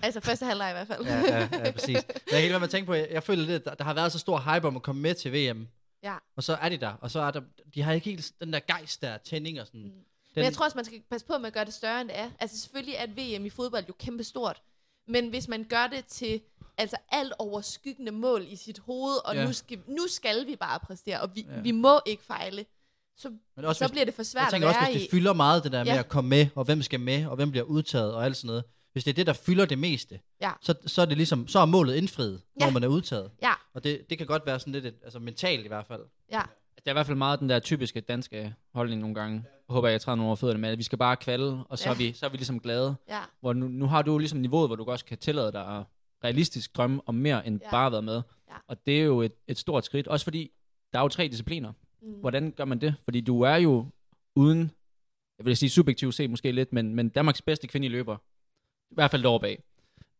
[0.02, 1.04] altså første halvleg i hvert fald.
[1.04, 1.88] Ja, ja, ja præcis.
[1.88, 3.84] Men jeg kan ikke være med at tænke på, jeg, jeg føler lidt, der, der
[3.84, 5.68] har været så stor hype om at komme med til VM.
[6.02, 6.14] Ja.
[6.36, 7.40] Og så er de der, og så er der,
[7.74, 9.80] de har ikke helt den der gejst der, tænding og sådan.
[9.80, 9.86] Mm.
[9.90, 10.02] Den,
[10.34, 12.18] Men jeg tror også, man skal passe på med at gøre det større, end det
[12.18, 12.30] er.
[12.38, 13.06] Altså selvfølgelig er
[13.38, 14.62] VM i fodbold jo kæmpestort.
[15.08, 16.40] Men hvis man gør det til
[16.78, 19.40] altså alt overskyggende mål i sit hoved, og Ja.
[19.40, 19.46] ja.
[19.46, 21.54] nu, skal, nu skal vi bare præstere, og vi, Ja.
[21.54, 21.60] ja.
[21.60, 22.66] vi må ikke fejle,
[23.16, 25.02] så, men også, så hvis, bliver det for jeg svært at tænker være også, hvis
[25.02, 25.04] i.
[25.04, 25.98] det fylder meget, det der med Ja.
[25.98, 28.64] at komme med, og hvem skal med, og hvem bliver udtaget, og alt sådan noget.
[28.92, 30.52] Hvis det er det, der fylder det meste, Ja.
[30.62, 32.72] så, så er det ligesom, så er målet indfriet, når Ja.
[32.72, 33.30] man er udtaget.
[33.42, 33.52] Ja.
[33.74, 36.02] Og det, det kan godt være sådan lidt, et, altså mentalt i hvert fald.
[36.32, 36.42] Ja,
[36.76, 39.42] Der er i hvert fald meget den der typiske danske holdning nogle gange.
[39.68, 41.84] Jeg håber, jeg træder nogle over fødderne med, at vi skal bare kvalde, og så,
[41.88, 41.90] Ja.
[41.94, 42.94] er, vi, så er vi ligesom glade.
[43.08, 45.82] ja, Hvor nu, nu har du ligesom niveauet, hvor du også kan tillade dig at
[46.24, 47.70] realistisk drømme om mere, end ja.
[47.70, 48.22] bare at være med.
[48.50, 48.54] Ja.
[48.68, 50.50] Og det er jo et, et stort skridt, også fordi
[50.92, 51.72] der er jo tre discipliner.
[52.02, 52.12] Mm.
[52.12, 52.94] Hvordan gør man det?
[53.04, 53.86] Fordi du er jo
[54.36, 54.70] uden,
[55.38, 58.16] jeg vil sige subjektivt set måske lidt, men, men Danmarks bedste kvindelige løber.
[58.90, 59.62] I hvert fald derovre bag.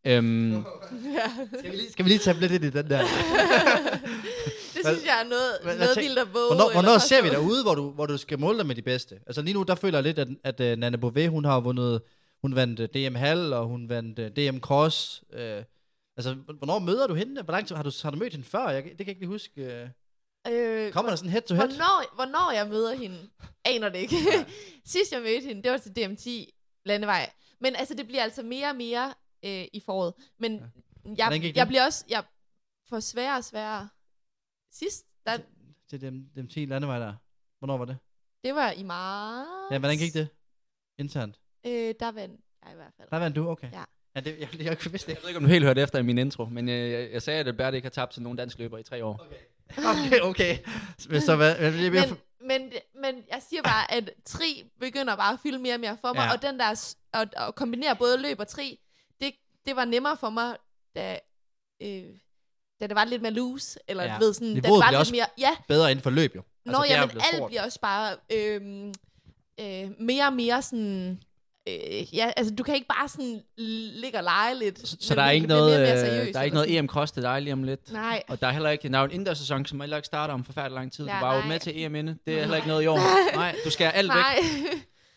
[0.06, 0.52] Øhm,
[1.18, 1.30] ja.
[1.58, 2.98] Skal vi lige, skal vi lige tage lidt ind i den der?
[4.74, 6.46] det synes jeg er noget, Hvad- noget vildt at våge.
[6.46, 7.40] Hvornår, hvornår ser vi påstå.
[7.40, 9.20] dig ude, hvor du, hvor du skal måle dig med de bedste?
[9.26, 12.02] Altså lige nu, der føler jeg lidt, at, at uh, Nana Bové, hun har vundet,
[12.42, 15.24] hun vandt uh, DM Hall, og hun vandt uh, DM Cross.
[15.32, 15.38] Uh,
[16.16, 17.42] altså, hvornår møder du hende?
[17.42, 18.68] Hvor lang tid har du, har du mødt hende før?
[18.68, 19.82] Jeg, det kan jeg ikke lige huske.
[19.82, 19.88] Uh,
[20.50, 21.68] Øh, kommer der sådan head to head?
[21.68, 23.30] Hvornår, hvornår jeg møder hende,
[23.64, 24.16] aner det ikke.
[24.85, 26.30] Sidst jeg mødte hende, det var til DM10
[26.85, 27.30] landevej.
[27.61, 30.14] Men altså, det bliver altså mere og mere øh, i foråret.
[30.38, 30.62] Men
[31.18, 31.28] ja.
[31.30, 32.24] Jeg, jeg bliver også jeg
[32.88, 33.88] får sværere og sværere.
[34.72, 35.38] Sidst, der,
[35.90, 37.14] Til dem, dem 10 landevej der.
[37.59, 37.96] Hvornår var det?
[38.44, 39.48] det var i marts.
[39.72, 40.28] Ja, hvordan gik det?
[40.98, 41.40] Internt.
[41.66, 43.09] Øh, der vandt jeg i hvert fald.
[43.11, 43.72] Der vandt du, okay.
[43.72, 43.85] Ja.
[44.14, 45.22] Ja, det, jeg, jeg, jeg vidste Jeg ikke.
[45.22, 47.40] ved ikke, om du helt hørte efter i min intro, men jeg, jeg, jeg sagde,
[47.40, 49.14] at Albert ikke har tabt til nogen dansk løber i tre år.
[49.14, 49.37] Okay,
[50.31, 50.59] okay.
[51.09, 51.57] Men så hvad?
[51.57, 55.81] Jeg, Men, men, men jeg siger bare, at tri begynder bare at fylde mere og
[55.81, 56.33] mere for mig, Ja.
[56.33, 58.79] og den der at, at kombinere både løb og tri,
[59.20, 59.33] det,
[59.66, 60.57] det var nemmere for mig,
[60.96, 61.18] da,
[61.83, 62.05] øh,
[62.81, 64.18] da det var lidt mere loose, eller Ja.
[64.18, 66.42] ved sådan, da det var lidt også mere, ja, bedre inden for løb, jo.
[66.64, 67.48] Nå, det er ja, men alt stort.
[67.48, 68.94] bliver også bare øhm,
[69.61, 71.22] øh, mere og mere sådan...
[71.68, 73.42] Øh, ja, altså du kan ikke bare sådan
[74.02, 74.88] ligge og lege lidt.
[74.88, 76.88] Så, så der er det ikke noget, mere mere øh, der er ikke noget EM
[76.88, 77.92] Cross til dig lige om lidt.
[77.92, 78.22] Nej.
[78.29, 80.74] Og der er heller ikke, der er en indendørssæson, som heller ikke starter om forfærdelig
[80.74, 81.07] lang tid.
[81.07, 82.18] Ja, du var jo med til EM inde.
[82.26, 83.35] Det er heller ikke noget i år.
[83.35, 84.14] Nej, du skal alt væk.
[84.14, 84.38] Nej.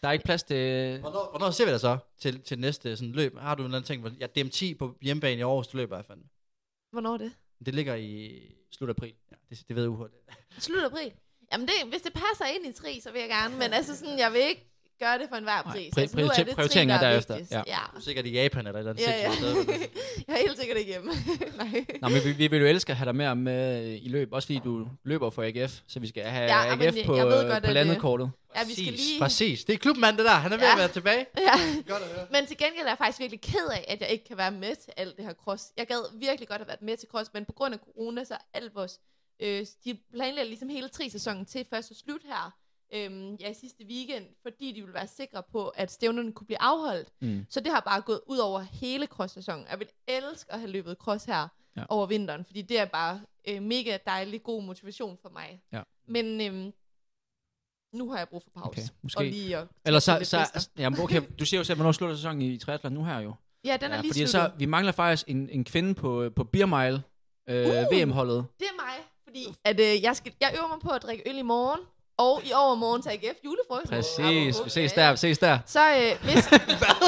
[0.03, 0.99] Der er ikke plads til...
[0.99, 3.37] Hvornår, hvornår ser vi dig så til, til næste sådan løb?
[3.39, 4.01] Har du en eller anden ting?
[4.01, 6.19] hvor- Ja, DM10 på hjemmebane i Aarhus, du løber i hvert fald.
[6.91, 7.31] Hvornår er det?
[7.65, 8.39] Det ligger i
[8.71, 9.13] slut april.
[9.31, 10.01] Ja, det, det ved UH.
[10.59, 11.11] Slut april.
[11.53, 13.55] Jamen det, hvis det passer ind i tri, så vil jeg gerne.
[13.55, 14.65] Men altså sådan, jeg vil ikke
[14.99, 15.93] gøre det for enhver Nej, pris.
[15.97, 17.63] pri- altså, nu er det prioriteringen tri, er der derefter, ja.
[17.67, 17.77] ja.
[17.93, 19.35] Du er sikkert i Japan eller et eller andet Ja, ja.
[19.35, 19.65] sted.
[20.27, 21.11] jeg er helt sikkert ikke hjemme.
[21.57, 21.85] Nej.
[22.01, 24.45] Nå, men vi, vi vil jo elske at have dig med, med i løb, også
[24.45, 27.27] fordi du løber for AGF, så vi skal have Ja, men AGF jeg- på, jeg
[27.27, 28.31] ved øh, godt, på at, landekortet.
[28.55, 29.19] Ja, vi skal Præcis, lige...
[29.19, 29.63] præcis.
[29.65, 30.31] Det er klubmand, det der.
[30.31, 30.71] Han er ved Ja.
[30.71, 31.25] at være tilbage.
[31.47, 31.51] Ja.
[31.93, 32.25] Godt at høre.
[32.31, 34.75] Men til gengæld er jeg faktisk virkelig ked af, at jeg ikke kan være med
[34.83, 35.63] til alt det her cross.
[35.77, 38.33] Jeg gad virkelig godt have været med til cross, men på grund af corona, så
[38.33, 38.99] er alt vores...
[39.41, 42.53] Øh, de planlægger ligesom hele tri-sæsonen til først og slut her.
[42.93, 47.09] Øhm, ja, sidste weekend, fordi de ville være sikre på, at stævnerne kunne blive afholdt.
[47.21, 47.45] Mm.
[47.49, 49.65] Så det har bare gået ud over hele cross-sæsonen.
[49.69, 51.47] Jeg vil elske at have løbet cross her
[51.77, 51.83] Ja.
[51.89, 55.61] over vinteren, fordi det er bare øh, mega dejlig god motivation for mig.
[55.73, 55.81] Ja.
[56.07, 56.73] Men øhm,
[57.93, 58.67] nu har jeg brug for pause.
[58.67, 59.19] Okay, måske.
[59.19, 60.71] Og lige at Eller så, så fester.
[60.77, 63.33] jamen okay, du siger jo selv, hvornår slutter sæsonen i triathlon nu her jo.
[63.65, 64.29] Ja, den er ja, lige fordi sluttet.
[64.29, 67.03] så, vi mangler faktisk en, en kvinde på, på Beer Mile
[67.49, 67.97] øh, Uh!
[67.97, 68.45] VM-holdet.
[68.59, 71.37] Det er mig, fordi at, øh, jeg, skal, jeg øver mig på at drikke øl
[71.37, 71.79] i morgen,
[72.19, 73.89] og i overmorgen til AGF julefrokost.
[73.89, 75.59] Præcis, vi ses der, vi ses der.
[75.65, 76.49] Så øh, hvis,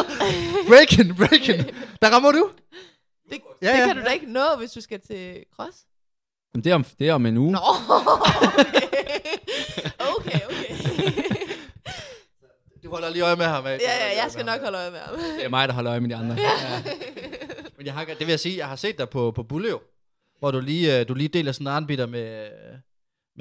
[0.69, 1.59] Breaking, breaking.
[2.01, 2.49] Der rammer du.
[3.29, 3.87] det, Ja, ja, det ja.
[3.87, 5.77] kan du da ikke nå, hvis du skal til cross.
[6.53, 7.51] Jamen, det, er om, det er om en uge.
[7.51, 8.89] Nå, okay,
[10.15, 10.39] okay.
[10.45, 10.75] okay.
[12.83, 13.65] Du holder lige øje med ham.
[13.65, 15.15] ja, ja, jeg skal nok holde øje med ham.
[15.19, 16.35] Det er mig, der holder øje med de andre.
[16.41, 16.83] Ja.
[17.77, 19.81] Men jeg har, det vil jeg sige, jeg har set dig på, på Bulløv,
[20.39, 22.49] hvor du lige, øh, du lige deler sådan en arnbitter med,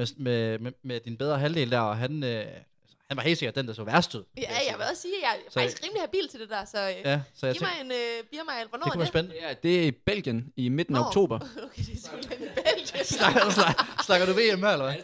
[0.00, 2.44] med, med, med, med din bedre halvdel der, og han, øh,
[3.08, 4.24] han var helt sikkert den, der så værst ud.
[4.36, 6.64] Ja, jeg vil også sige, at jeg er Så- faktisk rimelig habil til det der,
[6.64, 8.66] så øh, Ja, så jeg giv mig en øh, biermejl.
[8.68, 9.08] Hvornår det er kunne være det?
[9.08, 9.36] spændende.
[9.48, 11.38] ja, det er i Belgien i midten af oktober.
[11.64, 13.04] Okay, det er simpelthen i Belgien.
[13.18, 14.94] Snakker, snakker, snakker du VM her, eller hvad?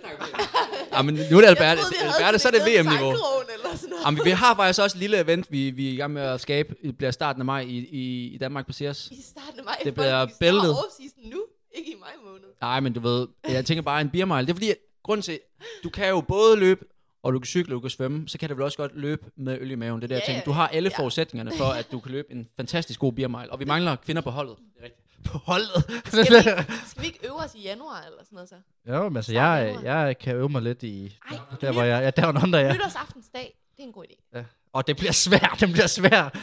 [0.92, 1.60] Ja, men nu er det Albert.
[1.60, 3.14] Jeg troede, vi havde Albert, så er det VM-niveau.
[4.06, 6.40] Jamen, vi har faktisk også et lille event, vi, vi er i gang med at
[6.40, 6.74] skabe.
[6.82, 9.08] Det bliver starten af maj i, i, i Danmark på Sears.
[9.10, 9.76] I starten af maj.
[9.84, 10.72] Det bliver bæltet.
[10.72, 11.42] off-season nu,
[11.74, 12.44] ikke i maj måned.
[12.60, 14.40] Nej, men du ved, jeg tænker bare en beer mile.
[14.40, 15.38] Det er fordi, at grund til,
[15.84, 16.84] du kan jo både løbe,
[17.22, 19.24] og du kan cykle, og du kan svømme, så kan du vel også godt løbe
[19.36, 20.00] med øl i maven.
[20.02, 20.44] Det er det, jeg Ja, tænker.
[20.44, 21.02] Du har alle ja.
[21.02, 23.52] forudsætningerne for, at du kan løbe en fantastisk god beer mile.
[23.52, 24.56] Og vi mangler kvinder på holdet.
[25.24, 25.84] På holdet.
[26.06, 28.54] Skal vi, ikke, skal vi ikke øve os i januar eller sådan noget så?
[28.88, 31.18] jo, men altså, jeg, jeg kan øve mig lidt i...
[31.30, 32.72] Ej, Der, hvor jeg, ja, down under, ja.
[32.74, 34.42] Nytårsaftensdag, det er en god idé.
[34.72, 36.38] Og det bliver svært, det bliver svært.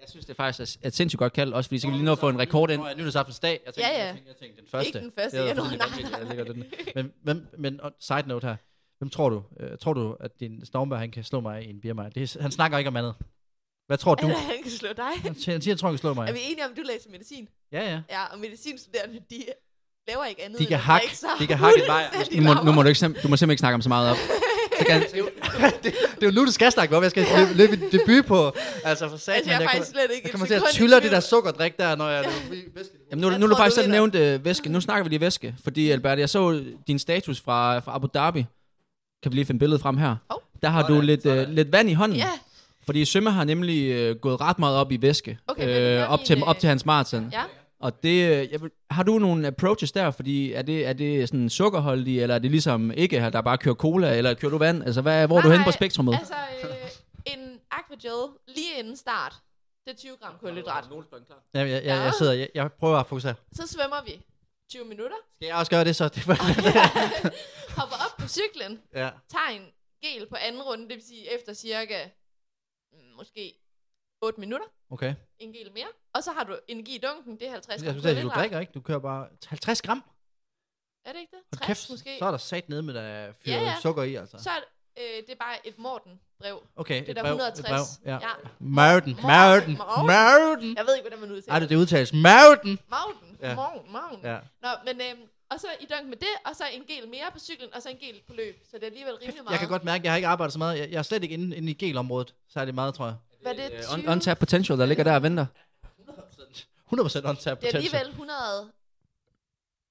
[0.00, 2.04] Jeg synes, det er faktisk et sindssygt godt kald, også fordi så kan vi lige
[2.04, 2.82] nå at få en rekord ind.
[2.96, 3.60] Nytårsaftensdag.
[3.66, 4.04] Jeg tænkte, Ja, ja.
[4.06, 4.88] Jeg tænkte, jeg tænkte den første.
[4.88, 6.64] Ikke den første er nej, jeg ligger den.
[7.24, 8.56] Men, men og side note her.
[8.98, 11.80] Hvem tror du, øh, tror du, at din Stormberg, han kan slå mig i en
[11.80, 12.08] biermej?
[12.08, 13.14] Det er, han snakker ikke om andet.
[13.86, 14.26] Hvad tror du?
[14.26, 15.10] Eller han kan slå dig.
[15.22, 16.28] Han siger, han tror, han kan slå mig.
[16.28, 17.48] Er vi enige om, at du læser medicin?
[17.72, 18.00] Ja, ja.
[18.10, 19.44] Ja, og medicinstuderende, de
[20.08, 21.80] laver ikke andet De kan hakke- de kan hakke
[22.14, 24.10] fuldstændig Nu må, nu må du, ikke, du må simpelthen ikke snakke om så meget
[24.10, 24.16] op.
[24.80, 25.02] Så kan,
[25.82, 27.02] det, det, er jo nu, du skal snakke op.
[27.02, 28.52] Jeg skal løbe, løbe en debut på.
[28.84, 30.62] Altså, for satan, Altså, jeg er jeg, faktisk kommer, slet ikke jeg kommer til at
[30.72, 32.24] tylle det der sukkerdrik der, når jeg...
[33.10, 34.68] Jamen, nu, Jeg nu er du faktisk selv nævnt øh, væske.
[34.68, 35.54] Nu snakker vi lige væske.
[35.64, 38.46] Fordi, Albert, jeg så din status fra, fra Abu Dhabi.
[39.22, 40.16] Kan vi lige finde billedet frem her?
[40.30, 40.42] Hov.
[40.62, 42.18] Der har Sådan, du lidt, øh, lidt vand i hånden.
[42.18, 42.28] Ja,
[42.84, 45.38] Fordi Sømme har nemlig øh, gået ret meget op i væske.
[45.48, 47.28] Okay, det øh, op, til, op til hans maraton.
[47.32, 47.42] ja.
[47.80, 50.10] Og det, øh, jeg vil, har du nogle approaches der?
[50.10, 53.58] Fordi er det, er det sådan sukkerholdig, eller er det ligesom ikke her, der bare
[53.58, 54.82] kører cola, eller kører du vand?
[54.84, 56.14] Altså, hvad, hvor er du henne på spektrummet?
[56.14, 59.34] Altså, øh, en Aquagel lige inden start,
[59.86, 60.84] det er 20 gram kulhydrat.
[61.54, 63.34] Ja, jeg, jeg, jeg, sidder, jeg, jeg prøver at fokusere.
[63.52, 64.22] Så svømmer vi
[64.70, 66.08] 20 minutter, Skal jeg også gøre det så?
[66.08, 66.34] Det var,
[67.80, 69.10] hopper op på cyklen, ja.
[69.28, 69.66] tager en
[70.04, 72.08] gel på anden runde, det vil sige efter cirka
[72.92, 73.54] mm, måske
[74.22, 75.14] 8 minutter, Okay.
[75.38, 75.86] en gel mere.
[76.14, 78.28] Og så har du energi i dunken, det er 50 Jeg gram skulle sige, du
[78.28, 78.72] drikker ikke.
[78.72, 80.04] Du kører bare 50 gram.
[81.04, 81.40] Er det ikke det?
[81.52, 82.16] Hold 60 kæft, måske.
[82.18, 83.74] så er der sat nede med der fyret Ja, ja.
[83.82, 84.38] sukker i, altså.
[84.38, 86.62] Så er det, øh, det er bare et Morten-brev.
[86.76, 87.96] Okay, Det er et der brev, 160.
[87.96, 88.12] et brev.
[88.12, 88.18] Ja.
[88.28, 88.34] Ja.
[88.58, 89.76] Morten, Morten.
[90.06, 90.76] Marden.
[90.76, 92.78] Jeg ved ikke, hvordan man udtaler det, det udtales Marden.
[92.90, 93.38] Mauden.
[93.42, 93.54] Ja.
[93.54, 94.20] Morgen, morgen.
[94.24, 94.38] Ja.
[94.62, 95.20] Nå, men øhm,
[95.50, 97.88] og så i dunk med det, og så en gel mere på cyklen, og så
[97.88, 98.54] en gel på løb.
[98.70, 99.50] Så det er alligevel rimelig meget.
[99.52, 100.78] Jeg kan godt mærke, at jeg har ikke arbejdet så meget.
[100.78, 103.14] Jeg, jeg er slet ikke inde, inde i gelområdet særlig meget, tror jeg.
[103.42, 103.76] Hvad er det?
[103.76, 104.04] Øh, 20?
[104.08, 105.46] un- untapped potential, der ligger der og venter.
[106.92, 107.76] 100% on-tap Det er potential.
[107.76, 108.72] alligevel 100,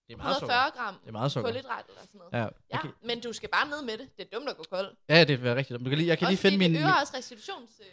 [0.07, 0.55] det er meget sukker.
[0.55, 1.49] 140 gram Det er meget sukker.
[1.51, 2.33] kulhydrat eller sådan noget.
[2.33, 4.07] Ja, Ja, jeg kan, men du skal bare ned med det.
[4.17, 4.95] Det er dumt at gå kold.
[5.09, 5.79] ja, det er rigtigt.
[5.79, 6.73] Du kan lige, jeg kan også lige finde min...
[6.73, 7.69] det øger også restitutions...
[7.79, 7.85] Øh,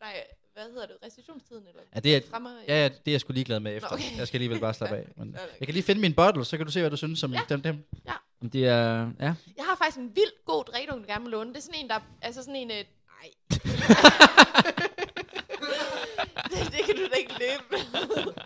[0.00, 0.96] nej, hvad hedder det?
[1.04, 1.66] Restitutionstiden?
[1.68, 1.82] Eller?
[1.94, 3.90] Ja, det er, Fremmer, ja, ja, det er jeg sgu ligeglad med efter.
[3.90, 4.18] Nå, okay.
[4.18, 5.06] Jeg skal alligevel bare slappe af.
[5.16, 5.52] Men Ja, okay.
[5.60, 7.40] jeg kan lige finde min bottle, så kan du se, hvad du synes om Ja.
[7.48, 7.62] dem.
[7.62, 7.84] dem.
[8.42, 9.10] Om det er...
[9.20, 9.34] Ja.
[9.56, 11.50] Jeg har faktisk en vildt god drikkedunk, du gerne vil låne.
[11.50, 11.98] Det er sådan en, der...
[12.22, 12.70] Altså sådan en...
[12.70, 13.30] Øh, nej.
[16.54, 18.32] det, det kan du da ikke løbe med.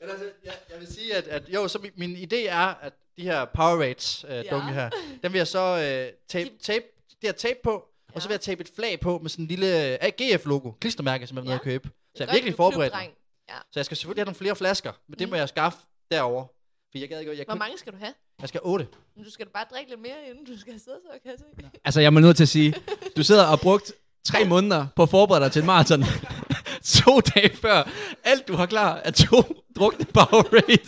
[0.00, 3.22] Altså, jeg, jeg vil sige, at, at jo, så min, min idé er, at de
[3.22, 4.42] her Powerades øh, Ja.
[4.42, 4.90] dunke her,
[5.22, 8.40] dem vil jeg så øh, tape, tape, det her tape på, og så vil jeg
[8.40, 11.52] tabe et flag på med sådan en lille AGF-logo, klistermærke, som jeg vil Ja.
[11.54, 11.88] nede og købe.
[12.16, 12.94] Så jeg er virkelig er forberedt.
[12.94, 13.56] Ja.
[13.72, 15.30] Så jeg skal selvfølgelig have nogle flere flasker, men det Mm.
[15.30, 15.78] må jeg skaffe
[16.10, 16.46] derovre.
[16.90, 18.14] For jeg gad ikke, jeg, Hvor kunne, mange skal du have?
[18.40, 18.86] jeg skal have otte.
[19.16, 21.38] Men du skal da bare drikke lidt mere, inden du skal sidde så, kan jeg
[21.38, 21.70] se.
[21.84, 22.74] Altså, jeg må nødt til at sige,
[23.16, 23.92] du sidder og brugt
[24.26, 26.04] tre måneder på at forberede dig til et maraton.
[27.04, 27.88] to dage før.
[28.24, 29.42] Alt, du har klar, er to
[29.76, 30.78] drukne Powerade.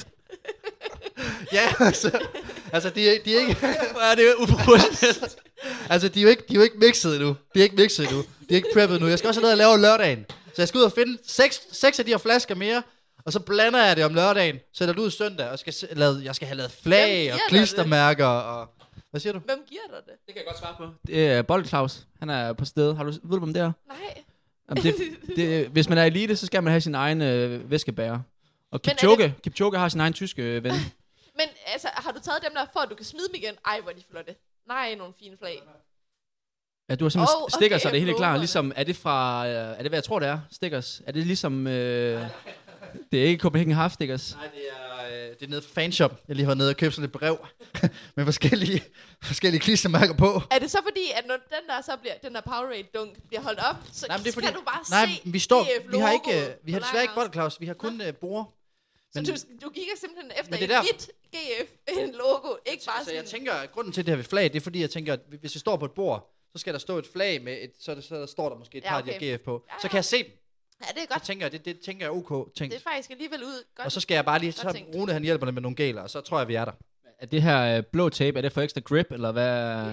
[1.53, 2.11] Ja, altså,
[2.73, 3.55] altså de, er- de er ikke...
[3.93, 5.37] Hvor er det uprofessionelt.
[5.91, 7.37] Altså, de er jo ikke, de er jo ikke mixet endnu.
[7.55, 8.19] De er ikke mixet endnu.
[8.21, 9.09] De er ikke preppet endnu.
[9.09, 10.25] Jeg skal også have noget at lave lørdagen.
[10.47, 12.83] Så jeg skal ud og finde seks, seks af de her flasker mere,
[13.27, 16.21] og så blander jeg det om lørdagen, sætter det ud søndag, og skal se- lave,
[16.25, 18.69] jeg skal have lavet flag giver og klistermærker og...
[19.17, 19.39] Hvad siger du?
[19.39, 20.15] Hvem giver dig det?
[20.27, 20.89] Det kan jeg godt svare på.
[21.07, 22.07] Det er Bold Claus.
[22.19, 22.95] Han er på sted.
[22.95, 23.73] Har du, ved du, om det er?
[23.89, 24.23] Nej.
[24.69, 24.95] Jamen, det,
[25.37, 28.13] det, hvis man er elite, så skal man have sin egen øh, væskebærer.
[28.13, 28.21] Og
[28.71, 30.73] Men er Kipchoge, Kipchoge har sin egen tyske øh, ven.
[31.39, 33.55] Men altså, har du taget dem der, for at du kan smide dem igen?
[33.67, 34.35] Ej, hvor er de flotte.
[34.69, 35.63] Nej, nogle fine flag.
[36.89, 38.39] Ja, du har simpelthen Oh, stickers, okay, og det er helt klart.
[38.39, 40.39] Ligesom, er det fra, øh, er det hvad jeg tror det er?
[40.51, 41.03] Stickers.
[41.07, 42.27] Er det ligesom, øh,
[43.13, 44.35] det er ikke Copenhagen Half Stickers.
[44.35, 44.86] Nej, det er,
[45.41, 46.23] det er nede fra fanshop.
[46.29, 47.47] Jeg lige har nede og købt sådan et brev
[48.17, 48.85] med forskellige,
[49.23, 50.43] forskellige klistermærker på.
[50.51, 53.41] Er det så fordi, at når den der så bliver, den der Powerade dunk bliver
[53.43, 55.99] holdt op, så Nej, det er fordi, kan du bare nej, se vi står, vi
[55.99, 57.61] har ikke, vi har desværre ikke bold, Claus.
[57.61, 58.53] Vi har kun øh, bord.
[59.13, 59.33] Så Men- du,
[59.67, 63.15] du kigger simpelthen efter et det der- hvidt GF, en logo, ikke bare Altså, sådan...
[63.23, 65.21] jeg tænker, at grunden til det her ved flag, det er fordi, jeg tænker, at
[65.41, 67.91] hvis jeg står på et bord, så skal der stå et flag med, et, så,
[67.91, 69.65] er det, så der står der måske et Ja, par af de GF på.
[69.69, 69.89] Ja, Så ja.
[69.89, 70.33] kan jeg se dem.
[70.81, 71.23] Ja, det er Så godt.
[71.23, 72.75] tænker jeg, det, det tænker jeg er ok tænkt.
[72.75, 73.65] Det er faktisk alligevel ud.
[73.77, 73.87] Godt.
[73.87, 74.95] Og så skal jeg bare lige, så tænkt.
[74.95, 76.73] Rune han hjælper med nogle gæler, og så tror jeg, vi er der.
[77.19, 79.85] Er det her øh, blå tape, er det for ekstra grip, eller hvad?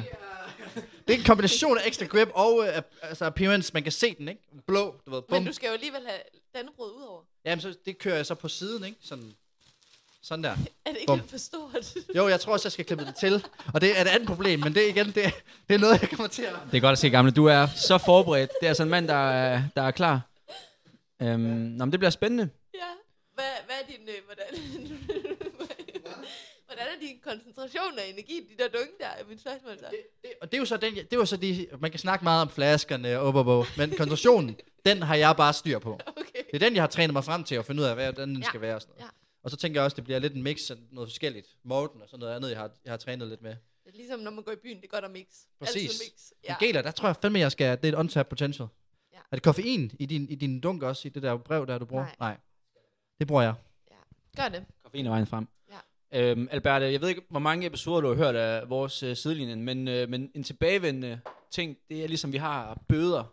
[1.07, 3.71] Det er en kombination af ekstra grip og øh, altså appearance.
[3.73, 4.41] Man kan se den, ikke?
[4.67, 5.37] Blå, du ved, bum.
[5.37, 6.19] Men du skal jo alligevel have
[6.55, 7.21] dannebrod ud over.
[7.45, 8.97] Jamen, så det kører jeg så på siden, ikke?
[9.01, 9.33] Sådan,
[10.21, 10.49] sådan der.
[10.85, 11.19] Er det ikke Bum.
[11.19, 11.93] lidt for stort?
[12.15, 13.45] Jo, jeg tror også, jeg skal klippe det til.
[13.73, 15.15] Og det er et andet problem, men det er igen, det,
[15.69, 16.53] det er noget, jeg kommer til at...
[16.71, 17.31] Det er godt at se, gamle.
[17.31, 18.51] Du er så forberedt.
[18.59, 20.21] Det er altså en mand, der er, der er klar.
[21.23, 22.49] Øhm, nå, men det bliver spændende.
[22.73, 22.79] ja.
[23.33, 24.09] Hvad, hvad er din...
[24.09, 24.47] Øh, hvordan,
[26.67, 29.85] hvordan er din koncentration af energi, i de der dunke der, er mit spørgsmål så.
[29.91, 32.23] Det, det, og det er jo så den, det var så de, man kan snakke
[32.23, 34.55] meget om flaskerne og op, op, op, men koncentrationen,
[34.85, 35.99] den har jeg bare styr på.
[36.07, 36.43] Okay.
[36.51, 38.37] Det er den, jeg har trænet mig frem til at finde ud af, hvordan den
[38.41, 38.47] Ja.
[38.47, 38.75] skal være.
[38.75, 39.03] Og, sådan noget.
[39.03, 39.09] Ja.
[39.43, 41.47] og så tænker jeg også, det bliver lidt en mix af noget forskelligt.
[41.63, 43.55] Morten og sådan noget andet, jeg har, jeg har trænet lidt med.
[43.85, 45.25] Det er ligesom, når man går i byen, det er godt at mix.
[45.59, 45.75] Præcis.
[45.83, 46.21] Altid mix.
[46.43, 46.55] Ja.
[46.61, 46.65] Ja.
[46.65, 48.67] Geler, der tror jeg fandme, jeg skal, det er et untapped potential.
[49.13, 49.17] Ja.
[49.31, 51.85] Er det koffein i din, i din dunk også, i det der brev, der du
[51.85, 52.03] bruger?
[52.03, 52.15] Nej.
[52.19, 52.37] Nej.
[53.19, 53.53] Det bruger jeg.
[54.37, 54.63] Gør det.
[54.83, 55.47] Koffein er vejen frem.
[55.71, 56.31] Ja.
[56.31, 59.61] Øhm, Albert, jeg ved ikke, hvor mange episoder du har hørt af vores øh, sidelinjen,
[59.63, 61.19] men, øh, men en tilbagevendende
[61.51, 63.23] ting, det er ligesom, vi har bøder.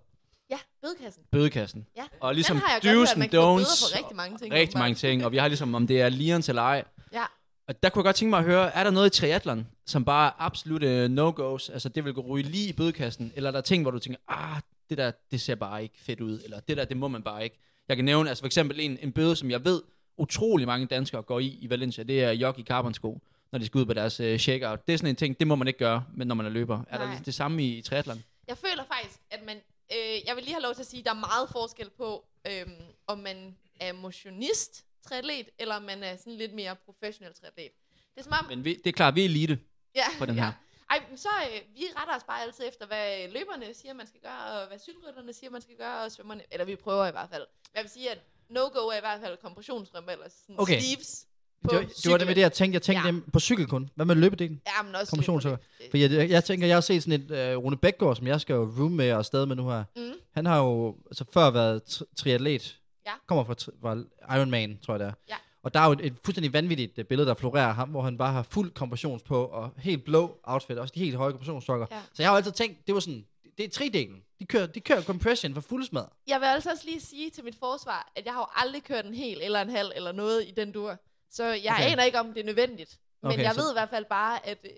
[0.51, 1.23] Ja, bødekassen.
[1.33, 1.87] Bødekassen.
[1.97, 2.03] Ja.
[2.21, 3.93] Og ligesom Den har jeg godt do's hørt, and man kan få bøder don'ts.
[3.93, 4.53] for rigtig mange ting.
[4.55, 6.85] rigtig mange ting, og vi har ligesom, om det er Lions eller ej.
[7.13, 7.25] Ja.
[7.69, 10.05] Og der kunne jeg godt tænke mig at høre, er der noget i triathlon, som
[10.05, 13.53] bare er absolut uh, no-goes, altså det vil gå ryge lige i bødekassen, eller er
[13.53, 16.61] der ting, hvor du tænker, ah, det der, det ser bare ikke fedt ud, eller
[16.61, 17.59] det der, det må man bare ikke.
[17.89, 19.83] Jeg kan nævne, altså for eksempel en, en bøde, som jeg ved,
[20.17, 23.21] utrolig mange danskere går i i Valencia, det er jog i carbonsko,
[23.53, 24.87] når de skal ud på deres uh, shakeout.
[24.87, 26.85] Det er sådan en ting, det må man ikke gøre, men når man er løber.
[26.89, 27.15] Er Nej.
[27.15, 28.23] der det samme i, i triathlon?
[28.49, 29.57] Jeg føler faktisk, at man...
[29.93, 32.25] Øh, jeg vil lige have lov til at sige, at der er meget forskel på,
[32.47, 32.71] øhm,
[33.07, 37.71] om man er motionist triatlet, eller om man er sådan lidt mere professionel triatlet.
[38.15, 38.47] Det er som om...
[38.49, 39.59] Men vi, det er klart, vi er elite.
[39.95, 40.45] ja, på den ja.
[40.45, 40.53] her.
[40.91, 44.61] Ej, så øh, vi retter os bare altid efter, hvad løberne siger, man skal gøre,
[44.63, 47.47] og hvad cykelrytterne siger, man skal gøre, og svømmerne, eller vi prøver i hvert fald.
[47.75, 48.19] Jeg vil sige, at
[48.51, 50.81] no-go er i hvert fald kompressionsstrømper, eller sådan Okay.
[50.81, 51.27] sleeves
[51.63, 52.75] Det på var, det var det med det, jeg tænkte.
[52.75, 53.15] Jeg tænkte Ja.
[53.33, 53.91] på cykel kun.
[53.95, 54.61] Hvad med løbedelen?
[54.67, 55.59] Ja, men også Kompressionssukker.
[55.81, 55.91] løberne.
[55.91, 58.55] For jeg, jeg, tænker, jeg har set sådan et uh, Rune Bækgaard, som jeg skal
[58.55, 59.85] jo room med og afsted med nu her.
[59.97, 60.13] Mm.
[60.35, 62.79] Han har jo altså, før været tri- triatlet.
[63.07, 63.13] Ja.
[63.27, 63.97] Kommer fra, tri- fra
[64.37, 65.13] Ironman, tror jeg det er.
[65.29, 65.37] Ja.
[65.63, 68.19] Og der er jo et, et fuldstændig vanvittigt uh, billede, der florerer ham, hvor han
[68.19, 71.87] bare har fuld kompressions på, og helt blå outfit, også de helt høje kompressionssokker.
[71.91, 72.03] Ja.
[72.13, 73.27] Så jeg har jo altid tænkt, det var sådan,
[73.59, 74.23] det er tridelen.
[74.39, 76.05] De kører, de kører compression for fuld smad.
[76.27, 79.05] Jeg vil altså også lige sige til mit forsvar, at jeg har jo aldrig kørt
[79.07, 80.97] en hel eller en halv eller noget i den dur.
[81.31, 81.83] Så jeg Okay.
[81.85, 81.93] okay.
[81.93, 82.99] aner ikke, om det er nødvendigt.
[83.23, 84.71] Men Okay, jeg så- ved i hvert fald bare, at, øh,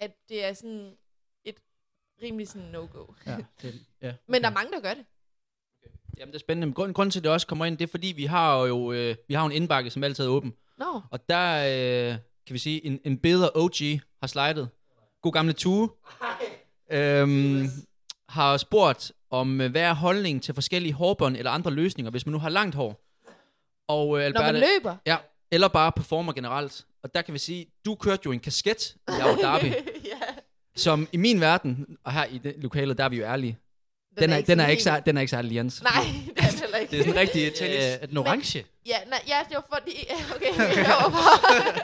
[0.00, 0.92] at det er sådan
[1.44, 1.56] et
[2.22, 3.06] rimelig sådan no-go.
[3.26, 4.14] Ja, det, ja.
[4.28, 5.04] Men der er mange, der gør det.
[6.18, 6.74] Jamen, det er spændende.
[6.74, 9.14] Grund, grunden til, at det også kommer ind, det er, fordi vi har jo øh,
[9.28, 10.54] vi har en indbakke, som altid er åben.
[10.78, 11.64] Nå, Og der,
[12.10, 13.74] øh, kan vi sige, en, en bedre OG
[14.20, 14.68] har slidet.
[15.22, 15.88] God gamle Tue.
[16.92, 17.66] Øhm,
[18.28, 22.32] har spurgt om, øh, hvad er holdningen til forskellige hårbånd eller andre løsninger, hvis man
[22.32, 23.00] nu har langt hår.
[23.88, 24.96] Og øh, når man Alberte, løber.
[25.06, 25.16] ja,
[25.50, 26.86] eller bare performer generelt.
[27.02, 29.66] Og der kan vi sige, du kørte jo en kasket i Abu Dhabi,
[30.12, 30.20] ja.
[30.76, 33.58] som i min verden, og her i det lokale, der er vi jo ærlige,
[34.18, 35.82] den, er, den, er, ikke, sær, den er ikke særlig Jens.
[35.82, 35.92] Nej,
[36.36, 36.90] det er det heller ikke.
[36.90, 37.78] Det er sådan rigtig tennis.
[37.78, 38.64] Øh, er den orange?
[38.86, 40.08] Ja, nej, ja, det var fordi...
[40.34, 41.74] Okay, det var, bare,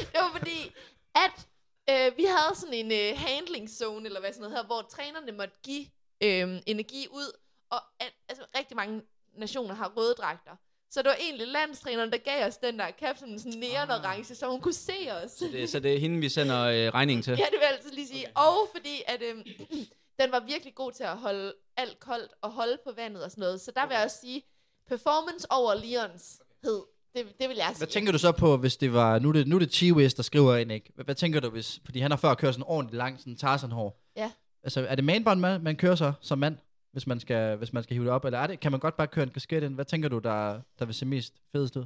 [0.00, 0.72] det var fordi,
[1.14, 1.46] at
[1.90, 5.32] øh, vi havde sådan en øh, handling zone, eller hvad sådan noget her, hvor trænerne
[5.32, 5.86] måtte give
[6.22, 7.32] øh, energi ud,
[7.70, 9.02] og at, altså, rigtig mange
[9.38, 10.52] nationer har røde dragter.
[10.90, 14.34] Så det var egentlig landstræneren, der gav os den der cap, sådan sådan neon orange,
[14.34, 15.32] så hun kunne se os.
[15.32, 17.30] Det, så det er hende, vi sender øh, regningen til.
[17.42, 18.26] Ja, det vil jeg altid lige sige.
[18.36, 19.42] Og fordi, at øhm,
[20.22, 23.42] den var virkelig god til at holde alt koldt og holde på vandet og sådan
[23.42, 23.60] noget.
[23.60, 24.42] Så der vil jeg også sige,
[24.88, 26.82] performance over Lions hed.
[27.14, 27.78] Det, det vil jeg sige.
[27.78, 29.18] Hvad tænker du så på, hvis det var...
[29.18, 30.92] Nu er det, nu er det Chiwis, der skriver ind, ikke?
[30.94, 31.80] Hvad, hvad tænker du, hvis...
[31.84, 34.00] Fordi han har før kørt sådan ordentligt langt, sådan Tarzan-hår.
[34.16, 34.32] Ja.
[34.62, 36.56] Altså, er det mainbånd, man, man kører så som mand,
[36.92, 38.24] hvis man skal, hvis man skal hive det op?
[38.24, 39.74] Eller er det, kan man godt bare køre en kasket ind?
[39.74, 41.84] Hvad tænker du, der, der vil se mest fedest ud?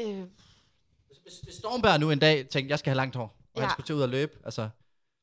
[0.00, 0.22] Øh,
[1.22, 3.60] Hvis, hvis Stormberg nu en dag tænkte, jeg skal have langt hår, og ja.
[3.60, 4.68] han skulle til ud og løbe, altså...